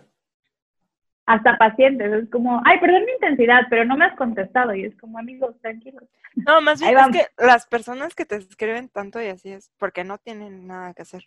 [1.27, 4.75] hasta pacientes, es como, ay, perdón mi intensidad, pero no me has contestado.
[4.75, 6.05] Y es como, amigos, tranquilos.
[6.37, 7.17] No, más bien es vamos.
[7.17, 11.03] que las personas que te escriben tanto y así es porque no tienen nada que
[11.03, 11.25] hacer.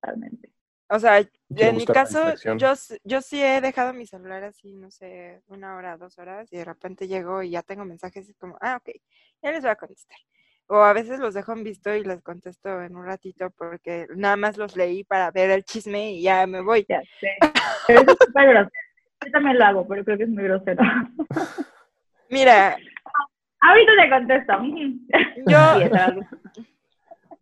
[0.00, 0.50] Totalmente.
[0.88, 1.22] O sea,
[1.54, 2.72] Quiero en mi caso, yo,
[3.04, 6.64] yo sí he dejado mi celular así, no sé, una hora, dos horas, y de
[6.64, 8.94] repente llego y ya tengo mensajes y es como, ah, ok,
[9.42, 10.18] ya les voy a contestar.
[10.66, 14.36] O a veces los dejo en visto y les contesto en un ratito porque nada
[14.36, 16.86] más los leí para ver el chisme y ya me voy.
[16.88, 17.36] Ya sé.
[17.86, 18.70] Pero eso es súper grosero.
[19.24, 20.82] Yo también lo hago, pero creo que es muy grosero.
[22.28, 22.76] Mira,
[23.60, 24.52] Ahorita te contesto.
[25.46, 26.16] yo Sí, esa era- a-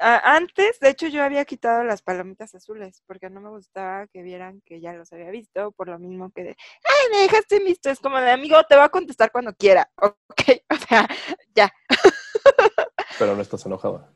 [0.01, 4.63] antes, de hecho, yo había quitado las palomitas azules porque no me gustaba que vieran
[4.65, 7.91] que ya los había visto, por lo mismo que de, ay, me dejaste visto.
[7.91, 11.09] Es como de, amigo, te va a contestar cuando quiera, ok, o sea,
[11.55, 11.73] ya.
[13.19, 14.13] Pero no estás enojada.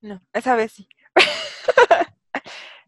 [0.00, 0.88] No, esa vez sí.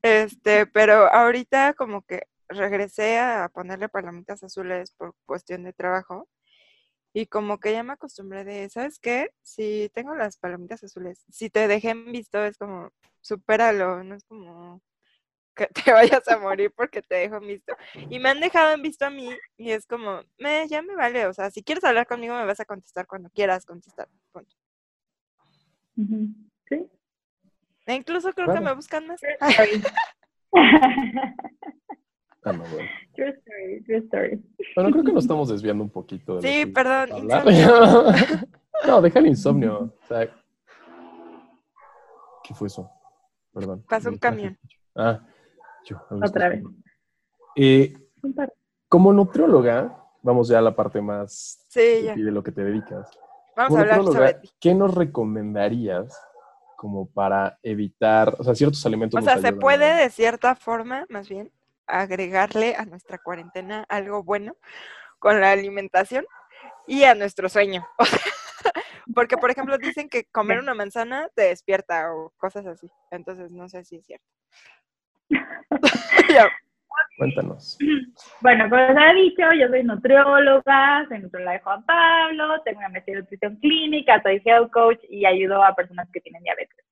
[0.02, 6.28] este, pero ahorita como que regresé a ponerle palomitas azules por cuestión de trabajo
[7.12, 9.30] y como que ya me acostumbré de, ¿sabes qué?
[9.42, 14.24] Si tengo las palomitas azules, si te dejé en visto es como, supéralo, no es
[14.24, 14.80] como
[15.54, 17.76] que te vayas a morir porque te dejo en visto.
[18.08, 21.26] Y me han dejado en visto a mí y es como, me, ya me vale,
[21.26, 24.08] o sea, si quieres hablar conmigo me vas a contestar cuando quieras contestar.
[24.32, 24.56] punto.
[26.68, 26.88] Sí.
[27.86, 29.20] E incluso creo que me buscan más.
[32.42, 32.52] True story.
[32.52, 32.88] Ah, no, bueno.
[33.14, 34.42] True story, true story.
[34.74, 36.40] Bueno, creo que nos estamos desviando un poquito.
[36.40, 37.44] de Sí, perdón, hablar.
[38.86, 39.92] no, deja el insomnio.
[40.02, 40.28] O sea,
[42.44, 42.90] ¿qué fue eso?
[43.52, 43.84] Perdón.
[43.88, 44.58] Pasó un camión.
[44.94, 45.20] Ah,
[45.84, 46.00] yo.
[46.10, 46.62] Otra vez.
[47.56, 47.92] Eh,
[48.88, 52.14] como nutrióloga, vamos ya a la parte más Sí, de ya.
[52.14, 53.10] ti, de lo que te dedicas.
[53.56, 54.50] Vamos Como a hablar sobre ti.
[54.58, 56.18] ¿qué nos recomendarías
[56.76, 61.28] como para evitar, o sea, ciertos alimentos O sea, se puede de cierta forma, más
[61.28, 61.52] bien,
[62.00, 64.56] agregarle a nuestra cuarentena algo bueno
[65.18, 66.24] con la alimentación
[66.86, 67.86] y a nuestro sueño.
[67.98, 68.72] O sea,
[69.14, 72.88] Porque, por ejemplo, dicen que comer una manzana te despierta o cosas así.
[73.10, 74.24] Entonces, no sé si es cierto.
[77.18, 77.78] Cuéntanos.
[78.40, 82.88] Bueno, como les había dicho, yo soy nutrióloga, soy nutrióloga de Juan Pablo, tengo una
[82.88, 86.84] maestría en nutrición clínica, soy health coach y ayudo a personas que tienen diabetes.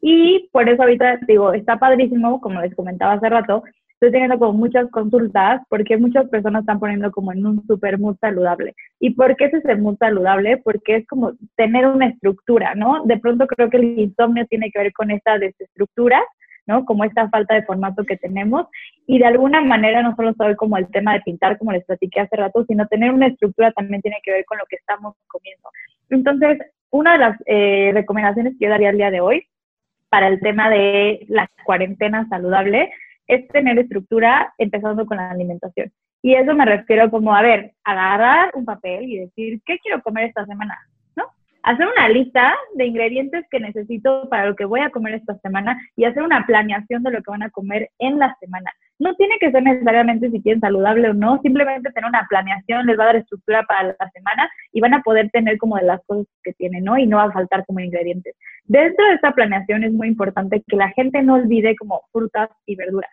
[0.00, 3.62] Y por eso ahorita digo, está padrísimo, como les comentaba hace rato,
[3.98, 8.16] estoy teniendo como muchas consultas porque muchas personas están poniendo como en un super mood
[8.20, 8.76] saludable.
[9.00, 10.58] ¿Y por qué es ese mood saludable?
[10.58, 13.04] Porque es como tener una estructura, ¿no?
[13.06, 16.22] De pronto creo que el insomnio tiene que ver con esta desestructura,
[16.64, 16.84] ¿no?
[16.84, 18.68] Como esta falta de formato que tenemos
[19.04, 22.20] y de alguna manera no solo saber como el tema de pintar, como les platiqué
[22.20, 25.68] hace rato, sino tener una estructura también tiene que ver con lo que estamos comiendo.
[26.10, 26.58] Entonces,
[26.90, 29.44] una de las eh, recomendaciones que yo daría el día de hoy
[30.08, 32.92] para el tema de la cuarentena saludable
[33.28, 35.92] es tener estructura empezando con la alimentación.
[36.22, 40.24] Y eso me refiero como, a ver, agarrar un papel y decir, ¿qué quiero comer
[40.28, 40.76] esta semana?
[41.68, 45.78] Hacer una lista de ingredientes que necesito para lo que voy a comer esta semana
[45.96, 48.72] y hacer una planeación de lo que van a comer en la semana.
[48.98, 52.98] No tiene que ser necesariamente si quieren saludable o no, simplemente tener una planeación les
[52.98, 56.00] va a dar estructura para la semana y van a poder tener como de las
[56.06, 56.96] cosas que tienen, ¿no?
[56.96, 58.34] Y no va a faltar como ingredientes.
[58.64, 62.76] Dentro de esta planeación es muy importante que la gente no olvide como frutas y
[62.76, 63.10] verduras.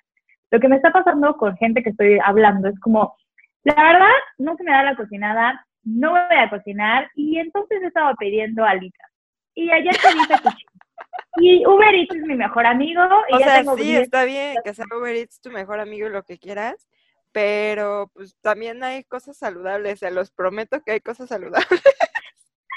[0.51, 3.17] Lo que me está pasando con gente que estoy hablando es como,
[3.65, 8.13] la verdad, no se me da la cocinada, no voy a cocinar y entonces estaba
[8.15, 9.10] pidiendo alitas.
[9.54, 10.69] Y ayer te dice cuchillo.
[11.38, 13.02] Y Uber Eats es mi mejor amigo.
[13.30, 15.80] Y o ya sea, tengo sí, 10 está bien que sea Uber Eats tu mejor
[15.80, 16.88] amigo y lo que quieras,
[17.32, 21.67] pero pues también hay cosas saludables, se los prometo que hay cosas saludables.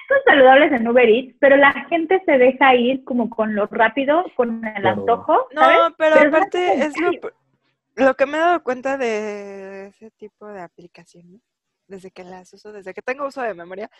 [0.09, 4.25] son saludables en Uber Eats, pero la gente se deja ir como con lo rápido,
[4.37, 5.01] con el Claro.
[5.01, 5.49] antojo.
[5.53, 5.79] No, ¿sabes?
[5.97, 7.11] pero Pero es aparte es lo,
[7.97, 11.41] lo que me he dado cuenta de ese tipo de aplicaciones,
[11.89, 13.91] desde que las uso, desde que tengo uso de memoria,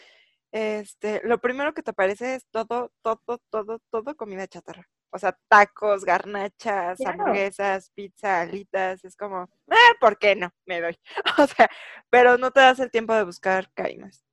[0.53, 4.89] este, lo primero que te aparece es todo, todo, todo, todo comida chatarra.
[5.11, 7.23] O sea, tacos, garnachas, Claro.
[7.23, 10.53] hamburguesas, pizza, alitas, es como, eh, ¿por qué no?
[10.67, 10.99] Me doy.
[11.45, 11.69] O sea,
[12.11, 14.25] pero no te das el tiempo de buscar caimas.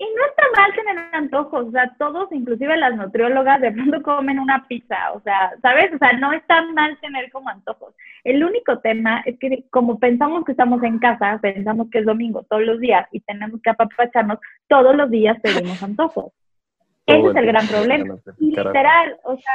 [0.00, 4.38] Y no está mal tener antojos, o sea, todos, inclusive las nutriólogas, de pronto comen
[4.38, 5.92] una pizza, o sea, ¿sabes?
[5.92, 7.94] O sea, no está mal tener como antojos.
[8.22, 12.44] El único tema es que como pensamos que estamos en casa, pensamos que es domingo
[12.44, 16.32] todos los días y tenemos que apapacharnos, todos los días pedimos antojos.
[17.06, 18.14] Ese es el gran problema.
[18.38, 19.54] Y literal, o sea,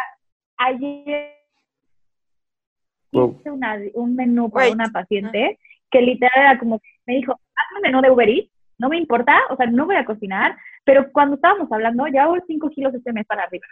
[0.57, 1.37] ayer
[3.11, 4.75] hice una- un menú para Wait.
[4.75, 5.57] una paciente
[5.91, 8.49] que literal era como, me dijo, hazme un menú de Uber Eats,
[8.83, 12.35] no me importa, o sea, no voy a cocinar, pero cuando estábamos hablando, ya hago
[12.45, 13.65] 5 kilos este mes para arriba.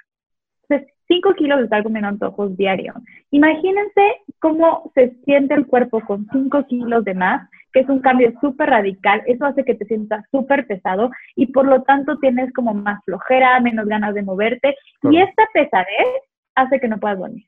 [0.63, 2.93] Entonces, 5 kilos de estar comiendo antojos diario.
[3.32, 8.32] Imagínense cómo se siente el cuerpo con 5 kilos de más, que es un cambio
[8.39, 9.21] súper radical.
[9.26, 13.60] Eso hace que te sientas súper pesado y por lo tanto tienes como más flojera,
[13.60, 14.78] menos ganas de moverte.
[15.04, 16.08] Y esta pesadez
[16.56, 17.45] hace que no puedas dormir.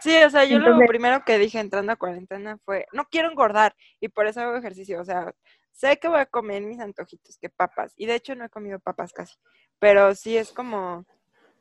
[0.00, 3.72] Sí, o sea, yo lo primero que dije entrando a cuarentena fue, no quiero engordar
[3.98, 5.00] y por eso hago ejercicio.
[5.00, 5.32] O sea,
[5.76, 7.92] sé que voy a comer mis antojitos, que papas.
[7.96, 9.36] Y de hecho no he comido papas casi.
[9.78, 11.04] Pero sí es como,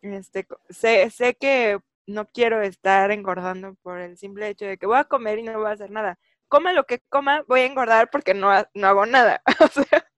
[0.01, 4.97] este, sé, sé que no quiero estar engordando por el simple hecho de que voy
[4.97, 6.17] a comer y no voy a hacer nada.
[6.47, 9.41] Coma lo que coma, voy a engordar porque no, no hago nada.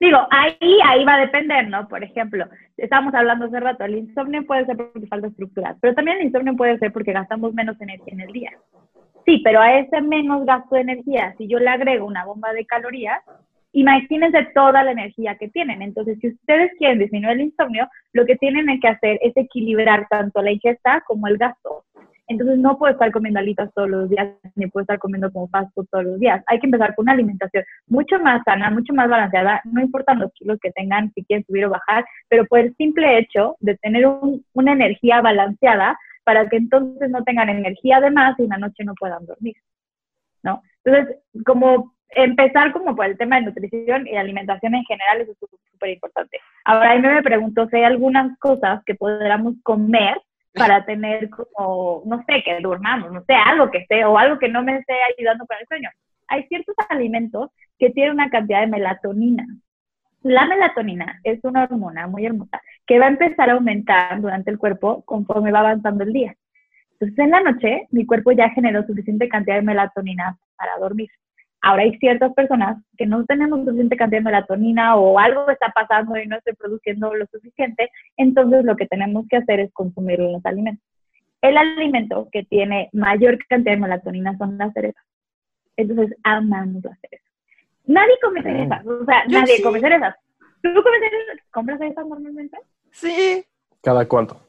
[0.00, 1.88] Digo, ahí, ahí va a depender, ¿no?
[1.88, 6.18] Por ejemplo, estábamos hablando hace rato, el insomnio puede ser porque falta estructura, pero también
[6.18, 8.50] el insomnio puede ser porque gastamos menos energía en el día.
[9.26, 12.64] Sí, pero a ese menos gasto de energía, si yo le agrego una bomba de
[12.64, 13.20] calorías,
[13.72, 15.82] imagínense toda la energía que tienen.
[15.82, 20.40] Entonces, si ustedes quieren disminuir el insomnio, lo que tienen que hacer es equilibrar tanto
[20.42, 21.84] la ingesta como el gasto.
[22.28, 25.72] Entonces, no puedo estar comiendo alitas todos los días, ni puedo estar comiendo como fast
[25.74, 26.42] food todos los días.
[26.46, 30.32] Hay que empezar con una alimentación mucho más sana, mucho más balanceada, no importan los
[30.34, 34.06] kilos que tengan, si quieren subir o bajar, pero por el simple hecho de tener
[34.06, 38.58] un- una energía balanceada para que entonces no tengan energía de más y en la
[38.58, 39.54] noche no puedan dormir,
[40.42, 40.60] ¿no?
[40.84, 45.38] Entonces, como empezar como por el tema de nutrición y alimentación en general, eso es
[45.70, 46.40] súper importante.
[46.64, 50.20] Ahora, a mí me pregunto si hay algunas cosas que podamos comer
[50.52, 54.48] para tener como, no sé, que durmamos, no sé, algo que esté, o algo que
[54.48, 55.90] no me esté ayudando para el sueño.
[56.26, 59.46] Hay ciertos alimentos que tienen una cantidad de melatonina.
[60.26, 64.58] La melatonina es una hormona muy hermosa que va a empezar a aumentar durante el
[64.58, 66.34] cuerpo conforme va avanzando el día.
[66.90, 71.10] Entonces, en la noche, mi cuerpo ya generó suficiente cantidad de melatonina para dormir.
[71.62, 76.16] Ahora hay ciertas personas que no tenemos suficiente cantidad de melatonina o algo está pasando
[76.16, 80.44] y no estoy produciendo lo suficiente, entonces lo que tenemos que hacer es consumir los
[80.44, 80.84] alimentos.
[81.40, 85.04] El alimento que tiene mayor cantidad de melatonina son las cerezas.
[85.76, 87.25] Entonces, amamos las cerezas.
[87.86, 89.62] Nadie come cerezas, o sea, Yo nadie sí.
[89.62, 90.16] come cerezas.
[90.62, 91.46] ¿Tú comes cerezas?
[91.50, 92.58] ¿Compras cerezas normalmente?
[92.90, 93.44] sí,
[93.82, 94.40] ¿Cada cuánto?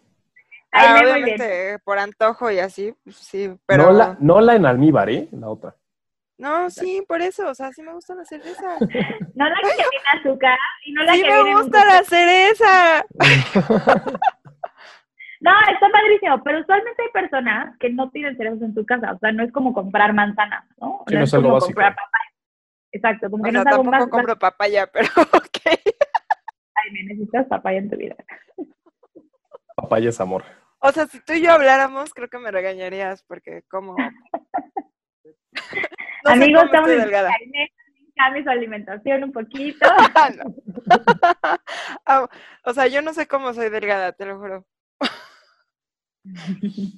[0.71, 1.35] Ay, ah, me muy bien.
[1.41, 3.85] obviamente por antojo y así, sí, pero...
[3.85, 5.27] No, la, no la en almíbar, ¿eh?
[5.31, 5.75] La otra.
[6.37, 8.77] No, sí, por eso, o sea, sí me gusta la cereza.
[9.35, 13.05] No la que tiene azúcar y no la Sí que viene me gusta la cereza.
[15.39, 19.19] No, está padrísimo, pero usualmente hay personas que no tienen cerezas en su casa, o
[19.19, 21.03] sea, no es como comprar manzanas, ¿no?
[21.07, 21.67] Sí, no es algo como básico.
[21.75, 22.26] comprar papaya.
[22.91, 25.59] Exacto, como O que sea, no es algo tampoco más, compro papaya, pero ok.
[25.65, 28.15] Ay, me necesitas papaya en tu vida.
[29.75, 30.43] Papaya es amor.
[30.79, 33.95] O sea, si tú y yo habláramos, creo que me regañarías porque como...
[36.23, 37.69] No Amigos, cómo estamos en
[38.17, 39.87] cambie su alimentación un poquito.
[40.15, 40.55] Ah, no.
[42.05, 42.27] Ah,
[42.63, 44.65] o sea, yo no sé cómo soy delgada, te lo juro.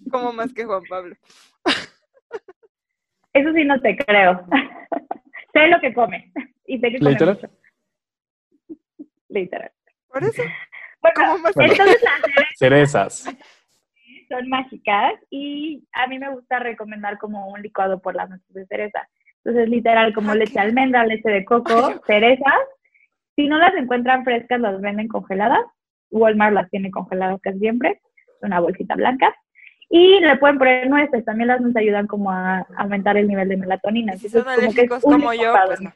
[0.10, 1.16] Como más que Juan Pablo.
[3.34, 4.46] Eso sí no te creo.
[5.54, 6.32] Sé lo que come.
[6.66, 7.36] Y sé que come ¿Literal?
[7.36, 7.50] mucho.
[9.30, 9.72] Literal.
[10.08, 10.44] Por eso.
[11.02, 11.72] Bueno, ¿Cómo más Bueno.
[11.72, 13.38] entonces las cerezas
[14.28, 18.66] son mágicas y a mí me gusta recomendar como un licuado por las noches de
[18.66, 19.08] cereza.
[19.38, 22.54] Entonces, literal, como leche de almendra, leche de coco, cerezas.
[23.38, 25.62] Si no las encuentran frescas, las venden congeladas.
[26.12, 28.02] Walmart las tiene congeladas casi siempre.
[28.42, 29.34] Una bolsita blanca.
[29.90, 31.26] Y le pueden poner nueces.
[31.26, 34.14] También las nueces ayudan como a aumentar el nivel de melatonina.
[34.18, 35.92] Si Entonces, son como que es como yo, pues no.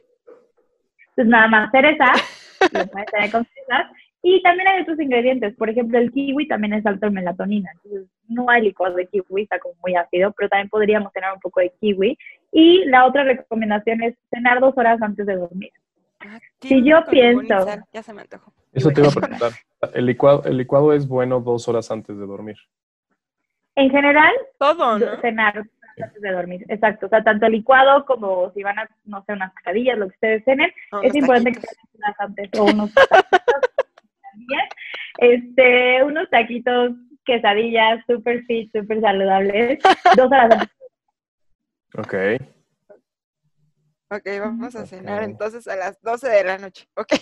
[1.10, 2.12] Entonces, nada más cereza,
[2.72, 3.92] lo pueden tener con cerezas.
[4.26, 5.54] Y también hay otros ingredientes.
[5.54, 7.70] Por ejemplo, el kiwi también es alto en melatonina.
[7.74, 11.40] Entonces, no hay licuado de kiwi, está como muy ácido, pero también podríamos tener un
[11.40, 12.18] poco de kiwi.
[12.50, 15.70] Y la otra recomendación es cenar dos horas antes de dormir.
[16.20, 18.52] Ah, Si kiwi yo pienso- Ya se me antojó.
[18.72, 19.52] Eso te iba a preguntar.
[19.92, 22.56] El licuado, el licuado es bueno dos horas antes de dormir.
[23.76, 25.20] En general, Todo, ¿no?
[25.20, 25.64] cenar
[26.00, 26.64] antes de dormir.
[26.68, 27.06] Exacto.
[27.06, 30.14] O sea, tanto el licuado como si van a, no sé, unas quesadillas, lo que
[30.14, 31.76] ustedes cenen, es importante que taquitos.
[31.76, 33.24] sean horas antes o unos taquitos,
[34.22, 34.68] quesadillas,
[35.18, 36.92] este, unos taquitos,
[37.24, 39.78] quesadillas, super fit, super saludables,
[40.16, 40.68] dos horas antes.
[41.96, 42.14] Ok.
[44.10, 46.86] Ok, vamos a cenar entonces a las 12 de la noche.
[46.96, 47.14] Ok.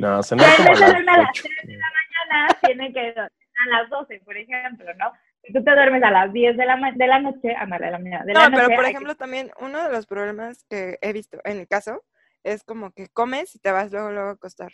[0.00, 1.28] No, cenar como a las nada.
[1.30, 1.44] ocho.
[1.64, 3.30] Mañana tiene que dormir
[3.66, 5.12] a las 12, por ejemplo, ¿no?
[5.42, 7.90] Si tú te duermes a las 10 de la, ma- de la noche, a de
[7.90, 10.64] la mañana, de la No, noche, pero por que- ejemplo también uno de los problemas
[10.70, 12.04] que he visto en mi caso
[12.42, 14.72] es como que comes y te vas luego luego a acostar.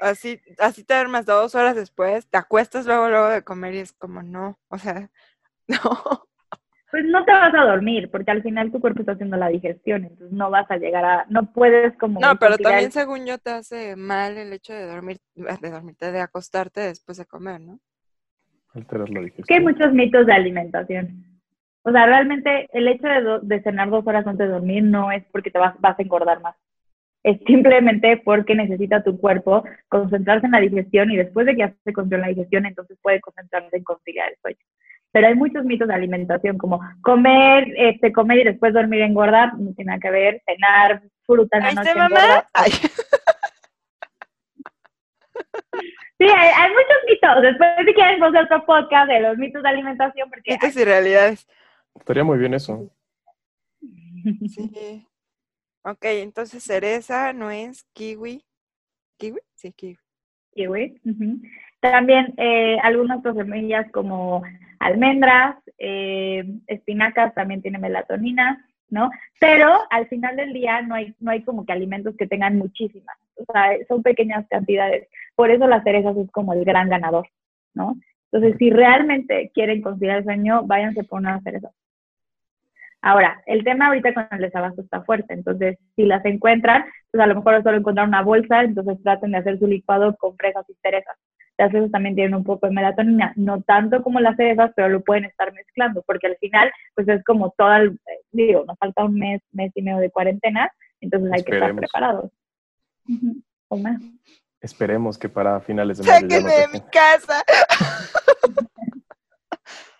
[0.00, 3.92] Así, así te duermes dos horas después, te acuestas luego luego de comer y es
[3.92, 5.10] como no, o sea,
[5.68, 6.28] no.
[6.94, 10.04] Pues no te vas a dormir, porque al final tu cuerpo está haciendo la digestión,
[10.04, 12.20] entonces no vas a llegar a, no puedes como...
[12.20, 16.12] No, pero también el- según yo te hace mal el hecho de dormir, de dormirte,
[16.12, 17.80] de acostarte después de comer, ¿no?
[18.74, 19.64] Alteras la Es que hay digestión.
[19.64, 21.24] muchos mitos de alimentación.
[21.82, 25.10] O sea, realmente el hecho de, do- de cenar dos horas antes de dormir no
[25.12, 26.54] es porque te vas, vas a engordar más.
[27.24, 31.74] Es simplemente porque necesita tu cuerpo concentrarse en la digestión y después de que ya
[31.84, 34.58] se concentró en la digestión, entonces puede concentrarse en conciliar el sueño.
[35.14, 39.72] Pero hay muchos mitos de alimentación, como comer, este, comer y después dormir engordar, no
[39.72, 42.48] tiene nada que ver, cenar fruta en la ¿Ahí noche mamá?
[42.52, 42.72] Ay,
[46.18, 47.42] Sí, hay, hay muchos mitos.
[47.42, 50.76] Después si quieren vamos a hacer otro podcast de los mitos de alimentación, porque mitos
[50.76, 51.46] y realidades.
[51.94, 52.90] Estaría muy bien eso.
[54.48, 55.06] Sí.
[55.84, 58.44] Ok, entonces cereza, nuez, kiwi.
[59.16, 59.38] ¿Kiwi?
[59.54, 59.98] Sí, kiwi.
[60.54, 61.00] kiwi.
[61.04, 61.40] ujú.
[61.92, 64.42] También eh, algunas otras semillas como
[64.78, 69.10] almendras, eh, espinacas también tienen melatonina, ¿no?
[69.38, 73.18] Pero al final del día no hay, no hay como que alimentos que tengan muchísimas,
[73.36, 75.08] o sea, son pequeñas cantidades.
[75.34, 77.28] Por eso las cerezas es como el gran ganador,
[77.74, 77.96] ¿no?
[78.32, 81.72] Entonces, si realmente quieren conciliar el sueño, váyanse por unas cerezas.
[83.02, 87.26] Ahora, el tema ahorita con el desabasto está fuerte, entonces si las encuentran, pues a
[87.26, 90.74] lo mejor solo encontrar una bolsa, entonces traten de hacer su licuado con fresas y
[90.80, 91.18] cerezas.
[91.56, 95.02] Las fresas también tienen un poco de melatonina, no tanto como las cerezas, pero lo
[95.02, 99.04] pueden estar mezclando, porque al final, pues es como todo el, eh, digo, nos falta
[99.04, 102.30] un mes, mes y medio de cuarentena, entonces hay que estar preparados.
[103.68, 104.00] O más.
[104.60, 107.44] Esperemos que para finales de mayo Sáquenme de mi casa.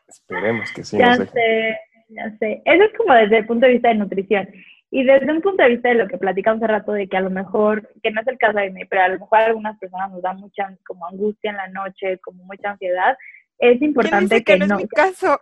[0.08, 1.34] Esperemos que sí ya nos dejen.
[1.34, 2.62] sé, ya sé.
[2.64, 4.48] Eso es como desde el punto de vista de nutrición.
[4.96, 7.20] Y desde un punto de vista de lo que platicamos hace rato, de que a
[7.20, 9.76] lo mejor, que no es el caso de mí, pero a lo mejor a algunas
[9.76, 13.16] personas nos da mucha como angustia en la noche, como mucha ansiedad,
[13.58, 14.76] es ¿Quién importante dice que no es no.
[14.76, 15.36] mi caso?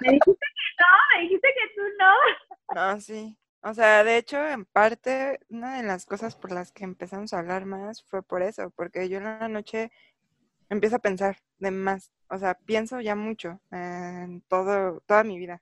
[0.00, 2.74] Me dijiste que no, me dijiste que tú no.
[2.74, 3.36] No, sí.
[3.60, 7.40] O sea, de hecho, en parte, una de las cosas por las que empezamos a
[7.40, 9.90] hablar más fue por eso, porque yo en la noche
[10.70, 12.10] empiezo a pensar de más.
[12.30, 15.60] O sea, pienso ya mucho en todo, toda mi vida.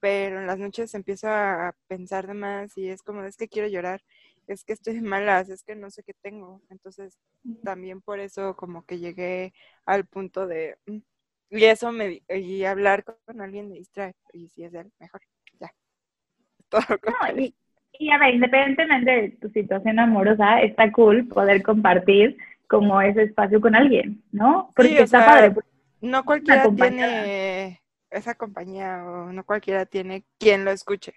[0.00, 3.68] Pero en las noches empiezo a pensar de más y es como, es que quiero
[3.68, 4.02] llorar,
[4.46, 6.62] es que estoy de malas, es que no sé qué tengo.
[6.70, 7.18] Entonces,
[7.64, 9.52] también por eso como que llegué
[9.86, 10.76] al punto de...
[10.86, 10.98] mm,
[11.50, 12.22] Y eso me...
[12.28, 14.14] Y hablar con alguien me distrae.
[14.32, 15.20] Y si es él, mejor.
[15.60, 15.70] Ya.
[16.68, 17.54] Todo lo No, y,
[17.98, 22.36] y a ver, independientemente de tu situación amorosa, está cool poder compartir
[22.68, 24.72] como ese espacio con alguien, ¿no?
[24.76, 25.54] Porque Sí, está sea, padre.
[26.00, 27.80] No cualquiera tiene
[28.10, 31.14] esa compañía o no cualquiera tiene quien lo escuche.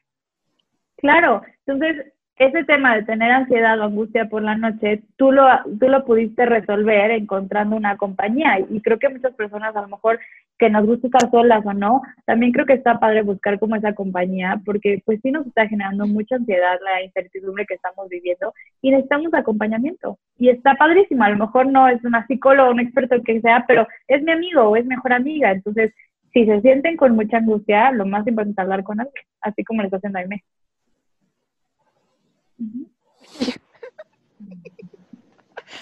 [0.98, 5.44] Claro, entonces ese tema de tener ansiedad o angustia por la noche, tú lo,
[5.80, 10.20] tú lo pudiste resolver encontrando una compañía y creo que muchas personas a lo mejor
[10.58, 13.94] que nos gusta estar solas o no, también creo que está padre buscar como esa
[13.94, 18.92] compañía, porque pues sí nos está generando mucha ansiedad la incertidumbre que estamos viviendo y
[18.92, 20.18] necesitamos acompañamiento.
[20.38, 23.88] Y está padrísimo, a lo mejor no es una psicóloga, un experto que sea, pero
[24.08, 25.94] es mi amigo o es mejor amiga, entonces
[26.34, 29.82] si se sienten con mucha angustia, lo más importante es hablar con alguien, así como
[29.84, 30.43] les hacen a Aime.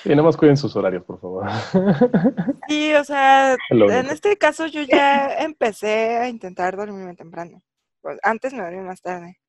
[0.06, 1.48] Y nada más cuiden sus horarios, por favor.
[2.68, 7.64] Sí, o sea, en este caso yo ya empecé a intentar dormirme temprano.
[8.02, 9.40] Pues antes me dormía más tarde.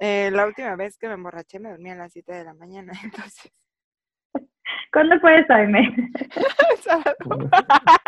[0.00, 2.92] Eh, la última vez que me emborraché me dormí a las 7 de la mañana,
[3.04, 3.52] entonces.
[4.92, 6.10] ¿Cuándo fue eso, Aime?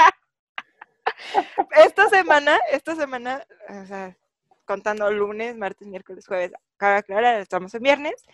[2.35, 4.17] Semana, esta semana, o sea,
[4.65, 8.25] contando lunes, martes, miércoles, jueves, cada aclarar, estamos en viernes.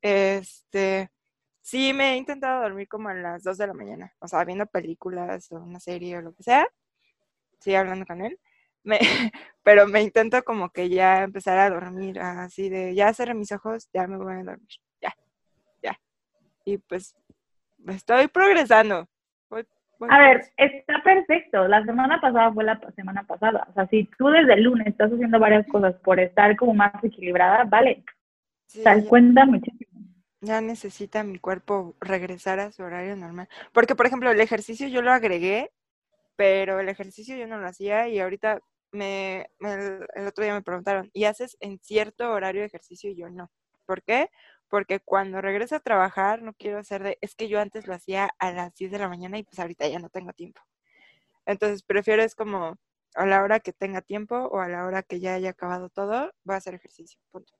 [0.00, 1.10] Este,
[1.60, 4.64] sí me he intentado dormir como a las 2 de la mañana, o sea, viendo
[4.64, 6.66] películas o una serie o lo que sea.
[7.60, 8.40] Sí, hablando con él.
[8.84, 8.98] Me,
[9.62, 13.90] pero me intento como que ya empezar a dormir así de ya cerré mis ojos,
[13.92, 14.80] ya me voy a dormir.
[15.02, 15.14] Ya,
[15.82, 16.00] ya.
[16.64, 17.14] Y pues
[17.86, 19.10] estoy progresando.
[20.10, 21.68] A ver, está perfecto.
[21.68, 23.66] La semana pasada fue la semana pasada.
[23.70, 26.92] O sea, si tú desde el lunes estás haciendo varias cosas por estar como más
[27.04, 28.04] equilibrada, vale,
[28.66, 29.90] Sí, ya- cuenta muchísimo.
[30.40, 33.48] ya necesita mi cuerpo regresar a su horario normal.
[33.72, 35.70] Porque, por ejemplo, el ejercicio yo lo agregué,
[36.36, 40.54] pero el ejercicio yo no lo hacía y ahorita me, me- el, el otro día
[40.54, 43.10] me preguntaron, ¿y haces en cierto horario de ejercicio?
[43.10, 43.50] Y yo no.
[43.86, 44.30] ¿Por qué?
[44.72, 48.30] Porque cuando regreso a trabajar no quiero hacer de, es que yo antes lo hacía
[48.38, 50.62] a las 10 de la mañana y pues ahorita ya no tengo tiempo.
[51.44, 52.78] Entonces prefiero es como
[53.14, 56.32] a la hora que tenga tiempo o a la hora que ya haya acabado todo,
[56.44, 57.20] voy a hacer ejercicio.
[57.30, 57.52] Punto.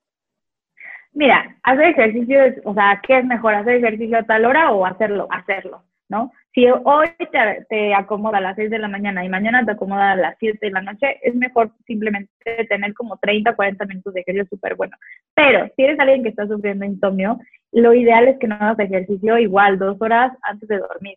[1.13, 3.57] Mira, hacer ejercicio, es, o sea, ¿qué es mejor?
[3.57, 5.29] ¿Hacer ejercicio a tal hora o hacerlo?
[5.31, 6.31] Hacerlo, ¿no?
[6.55, 10.13] Si hoy te, te acomoda a las 6 de la mañana y mañana te acomoda
[10.13, 12.31] a las 7 de la noche, es mejor simplemente
[12.69, 14.95] tener como 30, 40 minutos de ejercicio súper bueno.
[15.35, 17.39] Pero si eres alguien que está sufriendo insomnio,
[17.73, 21.17] lo ideal es que no hagas ejercicio igual dos horas antes de dormir.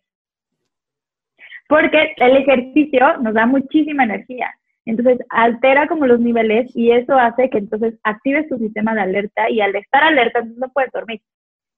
[1.68, 4.50] Porque el ejercicio nos da muchísima energía.
[4.86, 9.50] Entonces altera como los niveles y eso hace que entonces actives tu sistema de alerta
[9.50, 11.20] y al estar alerta no puedes dormir.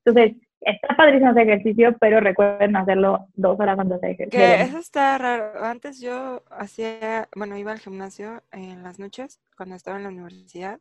[0.04, 4.40] Entonces está padrísimo hacer ejercicio, pero recuerden hacerlo dos horas antes de ejercicio.
[4.40, 5.64] Que eso está raro.
[5.64, 10.80] Antes yo hacía, bueno, iba al gimnasio en las noches cuando estaba en la universidad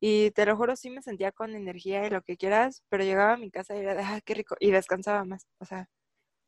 [0.00, 3.34] y te lo juro, sí me sentía con energía y lo que quieras, pero llegaba
[3.34, 5.46] a mi casa y era de, ah, qué rico, y descansaba más.
[5.58, 5.88] O sea,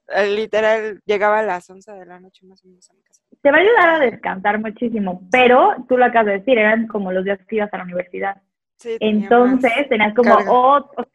[0.09, 3.23] eh, literal, llegaba a las 11 de la noche más o menos a mi casa.
[3.43, 7.13] Te va a ayudar a descansar muchísimo, pero tú lo acabas de decir, eran como
[7.13, 8.41] los días que ibas a la universidad.
[8.77, 11.07] Sí, Entonces tenías como otro,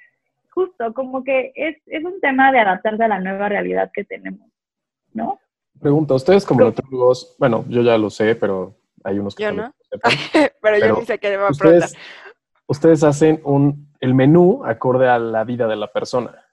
[0.58, 4.50] justo como que es, es un tema de adaptarse a la nueva realidad que tenemos,
[5.14, 5.40] ¿no?
[5.80, 9.72] Pregunta, ustedes como nutrólogos, bueno, yo ya lo sé, pero hay unos que Yo no.
[9.88, 10.12] sepan.
[10.62, 11.90] pero yo ni sé qué le iba a preguntar.
[11.90, 11.96] Ustedes,
[12.66, 16.44] ustedes hacen un, el menú acorde a la vida de la persona.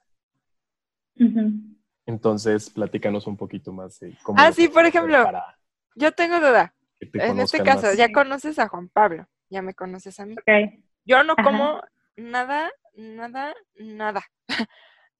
[2.04, 4.38] Entonces, platícanos un poquito más de cómo.
[4.38, 5.56] Ah, sí, por ejemplo, Para
[5.94, 6.74] Yo tengo duda.
[7.00, 7.96] En este caso, más.
[7.96, 10.34] ya conoces a Juan Pablo, ya me conoces a mí.
[10.34, 10.74] Ok.
[11.06, 11.42] Yo no Ajá.
[11.42, 11.80] como
[12.16, 14.24] nada, nada, nada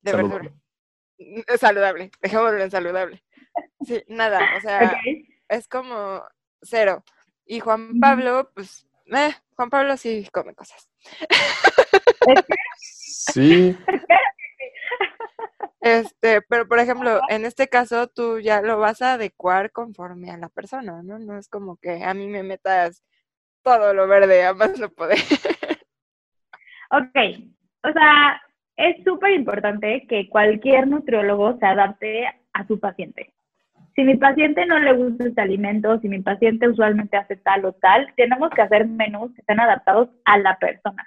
[0.00, 0.48] de Saludable.
[0.50, 0.54] verdura.
[1.18, 3.24] Mm, Saludable, dejémoslo en saludable.
[3.86, 4.96] Sí, nada, o sea,
[5.48, 6.24] es como
[6.62, 7.04] cero.
[7.46, 8.00] Y Juan.
[8.00, 10.88] Pablo, pues, eh, Juan Pablo sí come cosas.
[12.76, 13.76] Sí,
[15.80, 20.38] Este, pero por ejemplo, en este caso tú ya lo vas a adecuar conforme a
[20.38, 21.18] la persona, ¿no?
[21.18, 23.02] No es como que a mí me metas
[23.62, 25.18] todo lo verde a más no poder.
[26.90, 27.14] Ok,
[27.85, 28.41] o sea,
[28.76, 33.32] es súper importante que cualquier nutriólogo se adapte a su paciente.
[33.95, 37.72] Si mi paciente no le gusta este alimento, si mi paciente usualmente hace tal o
[37.74, 41.07] tal, tenemos que hacer menús que estén adaptados a la persona.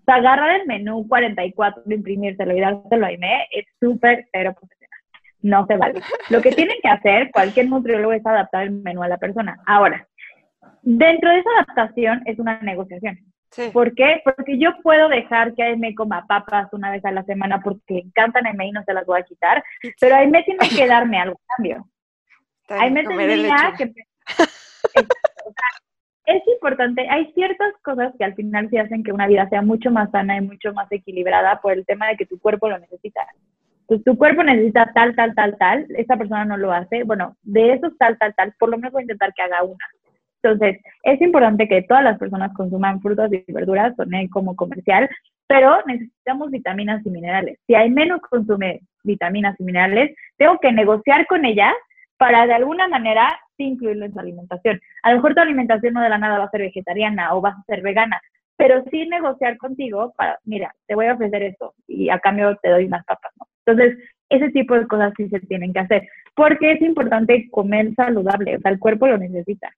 [0.00, 5.00] O sea, agarrar el menú 44, imprimírselo y dárselo a Aime es súper cero profesional.
[5.42, 6.00] No se vale.
[6.30, 9.58] Lo que tiene que hacer cualquier nutriólogo es adaptar el menú a la persona.
[9.66, 10.06] Ahora,
[10.82, 13.18] dentro de esa adaptación es una negociación.
[13.50, 13.70] Sí.
[13.72, 14.20] ¿Por qué?
[14.24, 18.00] Porque yo puedo dejar que Aime coma papas una vez a la semana porque le
[18.00, 19.64] encantan a Aime y no se las voy a quitar,
[20.00, 21.88] pero Aime tiene que darme algo a cambio.
[22.68, 23.92] Aime tendría que...
[26.26, 29.90] Es, importante, hay ciertas cosas que al final sí hacen que una vida sea mucho
[29.90, 33.26] más sana y mucho más equilibrada por el tema de que tu cuerpo lo necesita.
[33.86, 37.96] Tu cuerpo necesita tal, tal, tal, tal, esa persona no lo hace, bueno, de esos
[37.96, 39.86] tal, tal, tal, por lo menos voy a intentar que haga una.
[40.42, 45.08] Entonces, es importante que todas las personas consuman frutas y verduras, soné como comercial,
[45.46, 47.58] pero necesitamos vitaminas y minerales.
[47.66, 51.74] Si hay menos consume vitaminas y minerales, tengo que negociar con ellas
[52.18, 54.80] para de alguna manera incluirlo en su alimentación.
[55.02, 57.50] A lo mejor tu alimentación no de la nada va a ser vegetariana o va
[57.50, 58.20] a ser vegana,
[58.56, 62.68] pero sí negociar contigo para, mira, te voy a ofrecer esto y a cambio te
[62.68, 63.46] doy unas papas, ¿no?
[63.66, 68.56] Entonces, ese tipo de cosas sí se tienen que hacer, porque es importante comer saludable,
[68.56, 69.72] o sea, el cuerpo lo necesita.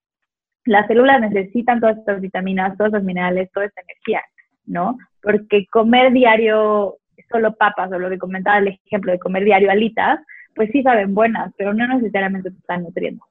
[0.65, 4.21] Las células necesitan todas estas vitaminas, todas las minerales, toda esta energía,
[4.65, 4.97] ¿no?
[5.21, 6.97] Porque comer diario
[7.29, 10.19] solo papas, o lo que comentaba el ejemplo de comer diario alitas,
[10.55, 13.25] pues sí saben buenas, pero no necesariamente te están nutriendo.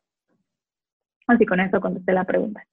[1.27, 2.65] Así con eso contesté la pregunta.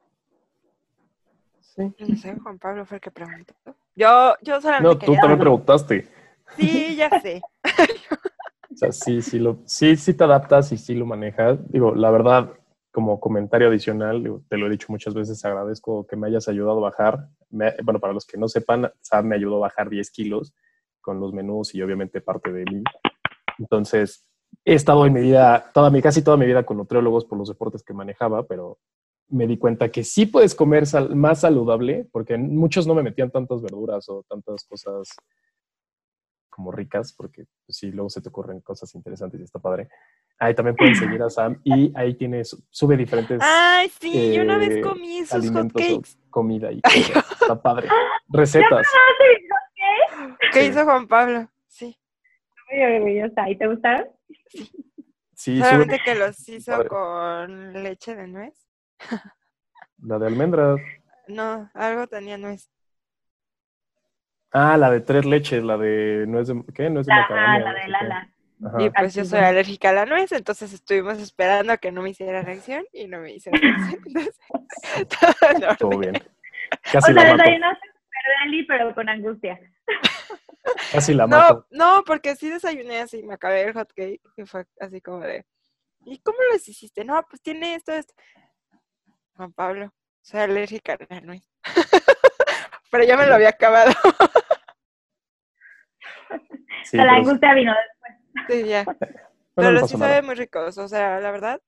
[1.60, 1.94] Sí.
[2.00, 3.54] No sé, Juan Pablo fue el que preguntó.
[3.96, 4.88] Yo, yo solamente.
[4.88, 6.08] No, tú también preguntaste.
[6.56, 7.42] Sí, ya sé.
[8.74, 11.60] o sea, sí, sí, lo, sí, sí te adaptas y sí lo manejas.
[11.72, 12.54] Digo, la verdad,
[12.98, 16.90] como comentario adicional, te lo he dicho muchas veces, agradezco que me hayas ayudado a
[16.90, 17.30] bajar.
[17.52, 20.52] bueno, para los que no sepan, Sam me ayudó a bajar 10 kilos
[21.00, 22.84] con los menús y obviamente parte de mí.
[23.60, 24.26] Entonces,
[24.66, 27.50] he estado en mi vida, toda mi, casi toda mi vida con nutriólogos por los
[27.50, 28.80] deportes que manejaba, pero
[29.28, 33.62] me di cuenta que sí puedes comer más saludable, porque muchos no me metían tantas
[33.62, 35.08] verduras o tantas cosas
[36.58, 39.90] como ricas, porque pues, sí, luego se te ocurren cosas interesantes y está padre.
[40.40, 43.40] Ahí también pueden seguir a Sam y ahí tienes, sube diferentes.
[43.44, 46.18] Ay, sí, yo una vez eh, comí esos hotcakes.
[46.32, 46.82] Comida y
[47.42, 47.88] está padre.
[48.30, 48.88] Recetas.
[50.52, 51.48] ¿Qué hizo Juan Pablo?
[51.68, 51.96] Sí.
[52.72, 53.48] Muy orgullosa.
[53.50, 54.08] ¿Y te gustaron?
[54.48, 54.72] Sí.
[55.36, 58.68] sí Solamente que los hizo con leche de nuez.
[60.00, 60.80] La de almendras.
[61.28, 62.72] No, algo tenía nuez.
[64.52, 66.90] Ah, la de tres leches, la de nuez de ¿qué?
[66.90, 67.60] Nuez de macadamia.
[67.60, 68.30] la de Lala.
[68.80, 72.10] Y pues yo soy alérgica a la nuez, entonces estuvimos esperando a que no me
[72.10, 74.02] hiciera reacción y no me hizo reacción.
[74.98, 76.14] Entonces, todo, bien.
[76.82, 77.88] Casi o sea, desayunaste
[78.44, 79.60] deli, pero con angustia.
[80.92, 81.68] Casi la mato.
[81.72, 85.20] No, no, porque sí desayuné así, me acabé el hot cake y fue así como
[85.20, 85.46] de,
[86.06, 87.06] ¿y cómo lo hiciste?
[87.06, 88.14] No, pues tiene esto, esto.
[89.36, 91.50] Juan Pablo, soy alérgica a la nuez.
[92.92, 93.92] Pero ya me lo había acabado.
[96.94, 98.14] la angustia vino después.
[98.48, 98.86] Sí, ya.
[99.56, 101.62] pero sí sabe muy ricos, o sea, la verdad.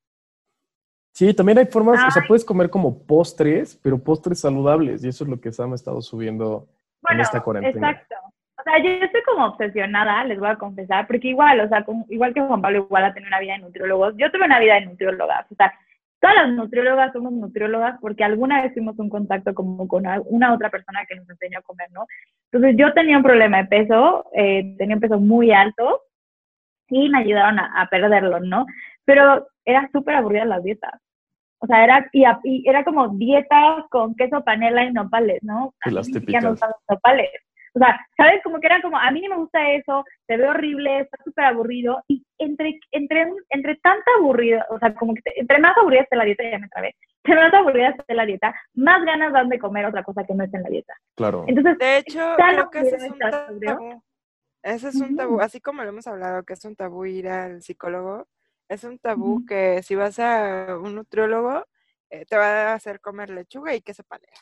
[1.14, 5.24] Sí, también hay formas, o sea, puedes comer como postres, pero postres saludables, y eso
[5.24, 6.68] es lo que Sam ha estado subiendo
[7.10, 7.92] en esta cuarentena.
[7.92, 8.16] Exacto.
[8.58, 12.34] O sea, yo estoy como obsesionada, les voy a confesar, porque igual, o sea, igual
[12.34, 14.86] que Juan Pablo, igual ha tenido una vida de nutriólogos, yo tuve una vida de
[14.86, 15.74] nutriólogas, o sea,
[16.20, 20.70] todas las nutriólogas somos nutriólogas porque alguna vez tuvimos un contacto como con una otra
[20.70, 22.06] persona que nos enseñó a comer, ¿no?
[22.52, 26.02] Entonces yo tenía un problema de peso, eh, tenía un peso muy alto
[26.90, 28.66] y me ayudaron a, perderlo, ¿no?
[29.06, 31.00] Pero era súper aburrida las dietas.
[31.60, 32.24] O sea, era, y,
[32.68, 35.74] era como dietas con queso, panela y nopales, ¿no?
[35.86, 36.44] Y las típicas.
[36.90, 37.30] nopales.
[37.76, 38.42] O sea, ¿sabes?
[38.44, 41.46] Como que era como, a mí no me gusta eso, se ve horrible, está súper
[41.46, 42.04] aburrido.
[42.08, 46.26] Y entre, entre, entre tanta aburrido, o sea, como que entre más aburrida esté la
[46.26, 49.86] dieta, ya me trabé, entre más aburrida esté la dieta, más ganas dan de comer
[49.86, 50.94] otra cosa que no esté en la dieta.
[51.16, 51.46] Claro.
[51.48, 54.04] Entonces, de hecho, creo que ese es un tabú.
[54.62, 57.62] Ese es un tabú, así como lo hemos hablado, que es un tabú ir al
[57.62, 58.28] psicólogo,
[58.68, 61.66] es un tabú que si vas a un nutriólogo,
[62.10, 64.38] eh, te va a hacer comer lechuga y queso panela.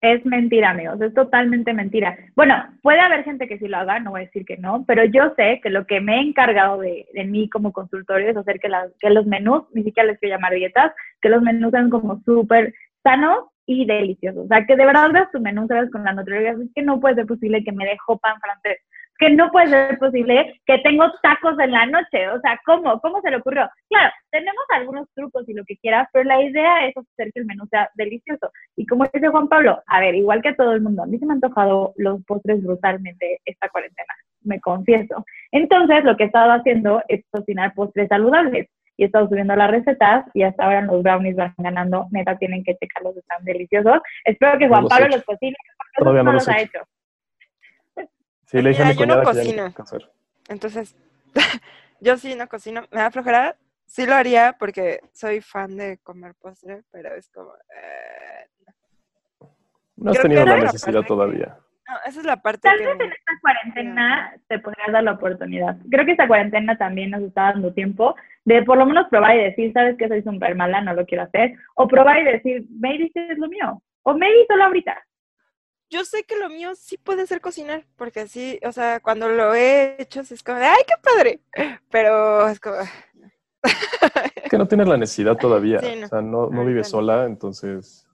[0.00, 2.16] Es mentira, amigos, es totalmente mentira.
[2.36, 5.04] Bueno, puede haber gente que sí lo haga, no voy a decir que no, pero
[5.04, 8.60] yo sé que lo que me he encargado de, de mí como consultorio es hacer
[8.60, 8.68] que,
[9.00, 12.72] que los menús, ni siquiera les quiero llamar dietas, que los menús sean como súper
[13.02, 14.44] sanos y deliciosos.
[14.44, 17.00] O sea, que de verdad veas tu menú, sabes, con la nutrióloga, es que no
[17.00, 18.78] puede ser posible que me dejo pan francés
[19.18, 22.28] que no puede ser posible que tengo tacos en la noche.
[22.30, 23.00] O sea, ¿cómo?
[23.00, 23.68] ¿Cómo se le ocurrió?
[23.88, 27.46] Claro, tenemos algunos trucos y lo que quieras, pero la idea es hacer que el
[27.46, 28.50] menú sea delicioso.
[28.76, 31.18] Y como dice Juan Pablo, a ver, igual que a todo el mundo, a mí
[31.18, 35.24] se me han antojado los postres brutalmente esta cuarentena, me confieso.
[35.50, 38.68] Entonces, lo que he estado haciendo es cocinar postres saludables.
[38.96, 42.06] Y he estado subiendo las recetas y hasta ahora los brownies van ganando.
[42.10, 44.00] Neta, tienen que checarlos, están deliciosos.
[44.24, 45.56] Espero que Juan Pablo los cocine,
[45.96, 46.80] porque no, los, ha hecho.
[48.48, 49.74] Sí, le dije a mi yo no cocino.
[50.48, 50.96] Entonces,
[52.00, 52.82] yo sí no cocino.
[52.90, 53.56] Me da flojera.
[53.84, 57.52] Sí lo haría porque soy fan de comer postre, pero es como...
[57.54, 59.48] Eh,
[59.96, 61.58] no has tenido la necesidad todavía.
[61.88, 65.76] No, esa es la parte Tal vez en esta cuarentena te podrías dar la oportunidad.
[65.90, 69.44] Creo que esta cuarentena también nos está dando tiempo de por lo menos probar y
[69.44, 71.54] decir, sabes que soy súper mala, no lo quiero hacer.
[71.74, 73.82] O probar y decir, maybe es lo mío.
[74.02, 75.02] O maybe solo ahorita
[75.90, 79.54] yo sé que lo mío sí puede ser cocinar, porque sí, o sea, cuando lo
[79.54, 81.40] he hecho, es como, ¡ay, qué padre!
[81.90, 82.76] Pero es como...
[84.50, 88.06] que no tienes la necesidad todavía, o sea, no, no vives sola, entonces...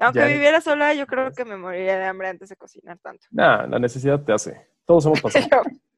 [0.00, 3.26] Aunque viviera sola, yo creo que me moriría de hambre antes de cocinar tanto.
[3.32, 4.68] Nah, la necesidad te hace.
[4.86, 5.48] Todos hemos pasado.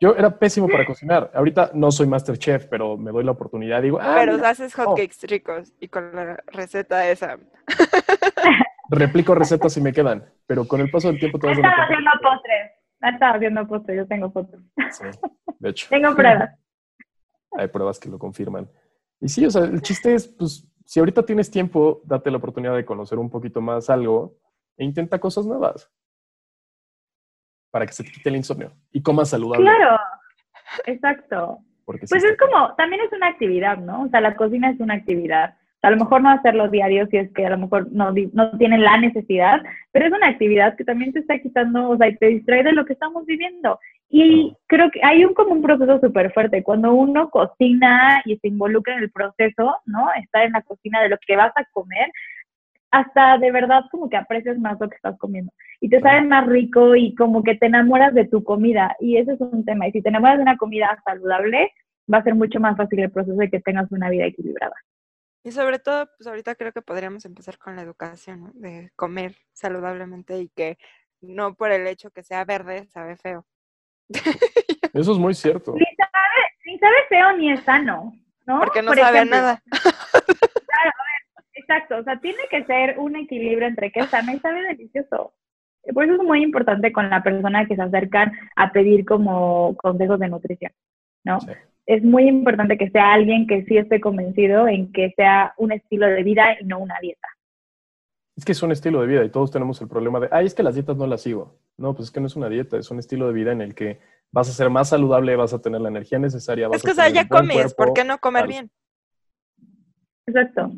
[0.00, 1.30] Yo era pésimo para cocinar.
[1.32, 3.80] Ahorita no soy Masterchef, pero me doy la oportunidad.
[3.80, 7.38] Digo, ah, Pero mira, haces hotcakes ricos y con la receta esa.
[8.90, 10.24] replico recetas y me quedan.
[10.46, 11.82] Pero con el paso del tiempo te vas cuenta.
[11.84, 12.72] haciendo postres.
[13.00, 13.96] Ha estado haciendo postres.
[13.98, 14.60] Yo tengo fotos.
[14.90, 15.04] Sí,
[15.58, 16.58] de hecho, Tengo pruebas.
[17.52, 18.68] hay pruebas que lo confirman.
[19.20, 22.74] Y sí, o sea, el chiste es, pues, si ahorita tienes tiempo, date la oportunidad
[22.74, 24.36] de conocer un poquito más algo
[24.76, 25.90] e intenta cosas nuevas
[27.70, 29.64] para que se te quite el insomnio y comas saludable.
[29.64, 29.98] Claro.
[30.86, 31.58] Exacto.
[31.84, 34.02] Porque sí Pues está es como, también es una actividad, ¿no?
[34.02, 35.56] O sea, la cocina es una actividad.
[35.84, 38.82] A lo mejor no hacerlo diario si es que a lo mejor no, no tienen
[38.82, 39.62] la necesidad,
[39.92, 42.72] pero es una actividad que también te está quitando, o sea, y te distrae de
[42.72, 43.78] lo que estamos viviendo.
[44.08, 46.62] Y creo que hay un como un proceso súper fuerte.
[46.62, 50.06] Cuando uno cocina y se involucra en el proceso, ¿no?
[50.22, 52.08] Estar en la cocina de lo que vas a comer,
[52.90, 55.52] hasta de verdad como que aprecias más lo que estás comiendo.
[55.80, 58.94] Y te sabe más rico y como que te enamoras de tu comida.
[59.00, 59.88] Y ese es un tema.
[59.88, 61.72] Y si te enamoras de una comida saludable,
[62.12, 64.74] va a ser mucho más fácil el proceso de que tengas una vida equilibrada.
[65.44, 68.50] Y sobre todo, pues ahorita creo que podríamos empezar con la educación, ¿no?
[68.54, 70.78] De comer saludablemente y que
[71.20, 73.46] no por el hecho que sea verde sabe feo.
[74.94, 75.74] Eso es muy cierto.
[75.74, 78.14] Ni sabe, ni sabe feo ni es sano,
[78.46, 78.58] ¿no?
[78.58, 79.62] Porque no Por sabe a ejemplo, nada.
[81.52, 85.34] Exacto, o sea, tiene que ser un equilibrio entre que es sano y sabe delicioso.
[85.92, 90.18] Por eso es muy importante con la persona que se acercan a pedir como consejos
[90.18, 90.72] de nutrición,
[91.22, 91.40] ¿no?
[91.40, 91.52] Sí.
[91.86, 96.06] Es muy importante que sea alguien que sí esté convencido en que sea un estilo
[96.06, 97.28] de vida y no una dieta.
[98.36, 100.54] Es que es un estilo de vida y todos tenemos el problema de, ay, es
[100.54, 101.58] que las dietas no las sigo.
[101.76, 103.74] No, pues es que no es una dieta, es un estilo de vida en el
[103.74, 104.00] que
[104.32, 106.68] vas a ser más saludable, vas a tener la energía necesaria.
[106.68, 108.70] Vas Es que, o a sea, tener ya comes, ¿por qué no comer bien?
[110.26, 110.72] Exacto,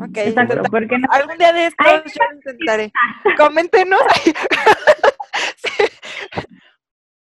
[0.00, 0.62] Ok, exacto.
[0.70, 1.08] ¿Por qué no?
[1.10, 2.92] algún día de estos Ay, yo intentaré.
[3.36, 4.00] Coméntenos.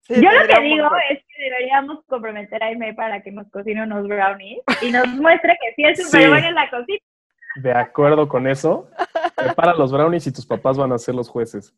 [0.09, 0.15] Sí.
[0.15, 3.83] Sí, Yo lo que digo es que deberíamos comprometer a Aime para que nos cocine
[3.83, 6.03] unos brownies y nos muestre que sí es Sí.
[6.05, 6.99] súper buena en la cocina.
[7.57, 8.89] De acuerdo con eso,
[9.35, 11.73] prepara los brownies y tus papás van a ser los jueces.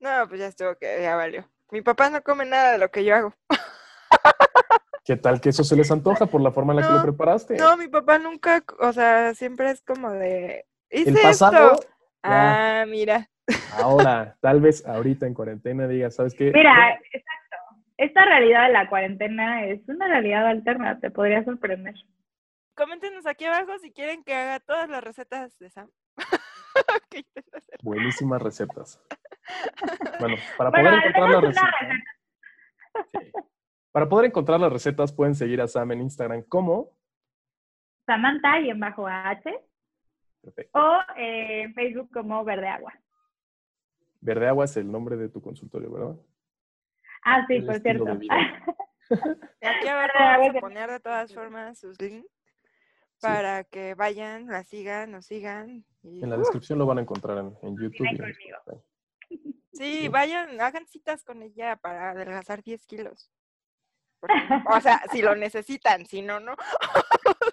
[0.00, 1.44] No, pues ya estuvo que ya valió.
[1.70, 3.34] Mi papá no come nada de lo que yo hago.
[5.04, 7.56] ¿Qué tal que eso se les antoja por la forma en la que lo preparaste?
[7.56, 10.64] No, mi papá nunca, o sea, siempre es como de.
[10.90, 11.86] Hice El pasado, esto.
[12.22, 13.28] Ah, mira.
[13.74, 16.50] Ahora, tal vez ahorita en cuarentena digas, ¿sabes qué?
[16.52, 17.56] Mira, exacto.
[17.96, 21.94] Esta realidad de la cuarentena es una realidad alterna, te podría sorprender.
[22.74, 25.90] Coméntenos aquí abajo si quieren que haga todas las recetas de Sam.
[27.82, 29.00] Buenísimas recetas.
[30.18, 31.70] Bueno, para Bueno, poder encontrar las recetas.
[33.10, 33.32] Sí.
[33.92, 36.90] Para poder encontrar las recetas pueden seguir a Sam en Instagram como
[38.06, 39.42] Samantha y en bajo H
[40.42, 40.78] perfecto.
[40.78, 42.92] o eh, en Facebook como Verde Agua.
[44.22, 46.16] Verde Agua es el nombre de tu consultorio, ¿verdad?
[47.24, 48.04] Ah, sí, El por cierto.
[48.04, 52.26] de aquí abajo Verde, vamos a poner de todas formas sus links
[53.16, 53.28] Sí.
[53.28, 55.84] para que vayan, la sigan, nos sigan.
[56.02, 56.40] Y, En la ¡uh!
[56.40, 58.06] descripción lo van a encontrar en, en YouTube.
[58.10, 58.34] Y en.
[59.28, 60.08] Sí, Sí.
[60.08, 63.30] vayan, hagan citas con ella para adelgazar 10 kilos.
[64.18, 64.34] Porque,
[64.68, 66.54] o sea, si lo necesitan, si no, no.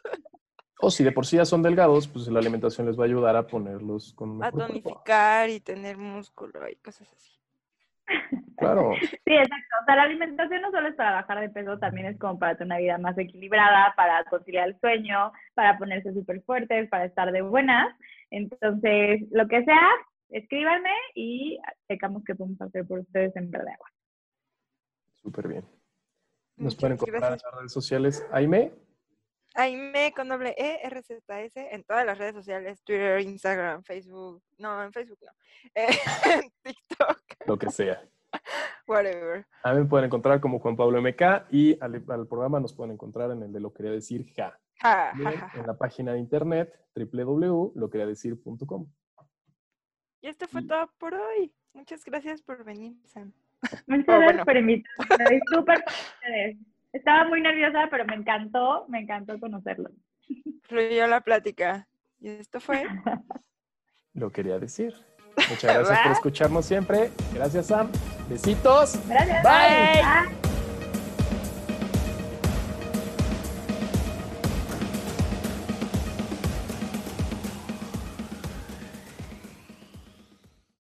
[0.82, 3.36] O si de por sí ya son delgados, pues la alimentación les va a ayudar
[3.36, 4.89] a ponerlos con un A mejor cuerpo.
[4.89, 7.32] tonificar y tener músculo y cosas así.
[8.57, 8.91] Claro.
[9.25, 9.75] Sí, exacto.
[9.82, 12.55] O sea, la alimentación no solo es para bajar de peso, también es como para
[12.55, 17.32] tener una vida más equilibrada, para conciliar el sueño, para ponerse súper fuertes, para estar
[17.32, 17.95] de buenas.
[18.32, 19.88] Entonces, lo que sea,
[20.30, 23.88] escríbanme y checamos qué podemos hacer por ustedes en Verde Agua.
[25.21, 25.65] Súper bien.
[26.57, 28.25] Nos Muchas pueden encontrar en las redes sociales.
[28.32, 28.71] Aime,
[29.55, 34.93] Aime con doble E, RZS, en todas las redes sociales, Twitter, Instagram, Facebook, no, en
[34.93, 35.31] Facebook no,
[35.75, 35.87] eh,
[36.25, 38.01] en TikTok, lo que sea.
[38.87, 39.45] whatever.
[39.63, 42.93] A mí me pueden encontrar como Juan Pablo MK y al, al programa nos pueden
[42.93, 44.57] encontrar en el de Lo Quería Decir Ja.
[44.81, 45.11] Ja,
[45.55, 48.87] en la página de internet www.loqueriadecir.com.
[50.21, 51.53] Y esto fue Y- todo por hoy.
[51.73, 53.33] Muchas gracias por venir, Sam.
[53.87, 54.45] Muchas Oh, gracias bueno.
[54.45, 55.05] por invitarme.
[55.23, 56.57] Estoy súper con ustedes.
[56.91, 59.91] Estaba muy nerviosa, pero me encantó, me encantó conocerlos.
[60.63, 61.87] Fluyó la plática.
[62.19, 62.85] Y esto fue.
[64.13, 64.93] Lo quería decir.
[65.49, 67.11] Muchas gracias por escucharnos siempre.
[67.33, 67.89] Gracias, Sam.
[68.27, 68.99] Besitos.
[69.07, 69.43] Gracias.
[69.43, 70.31] Bye.
[70.33, 70.48] Bye.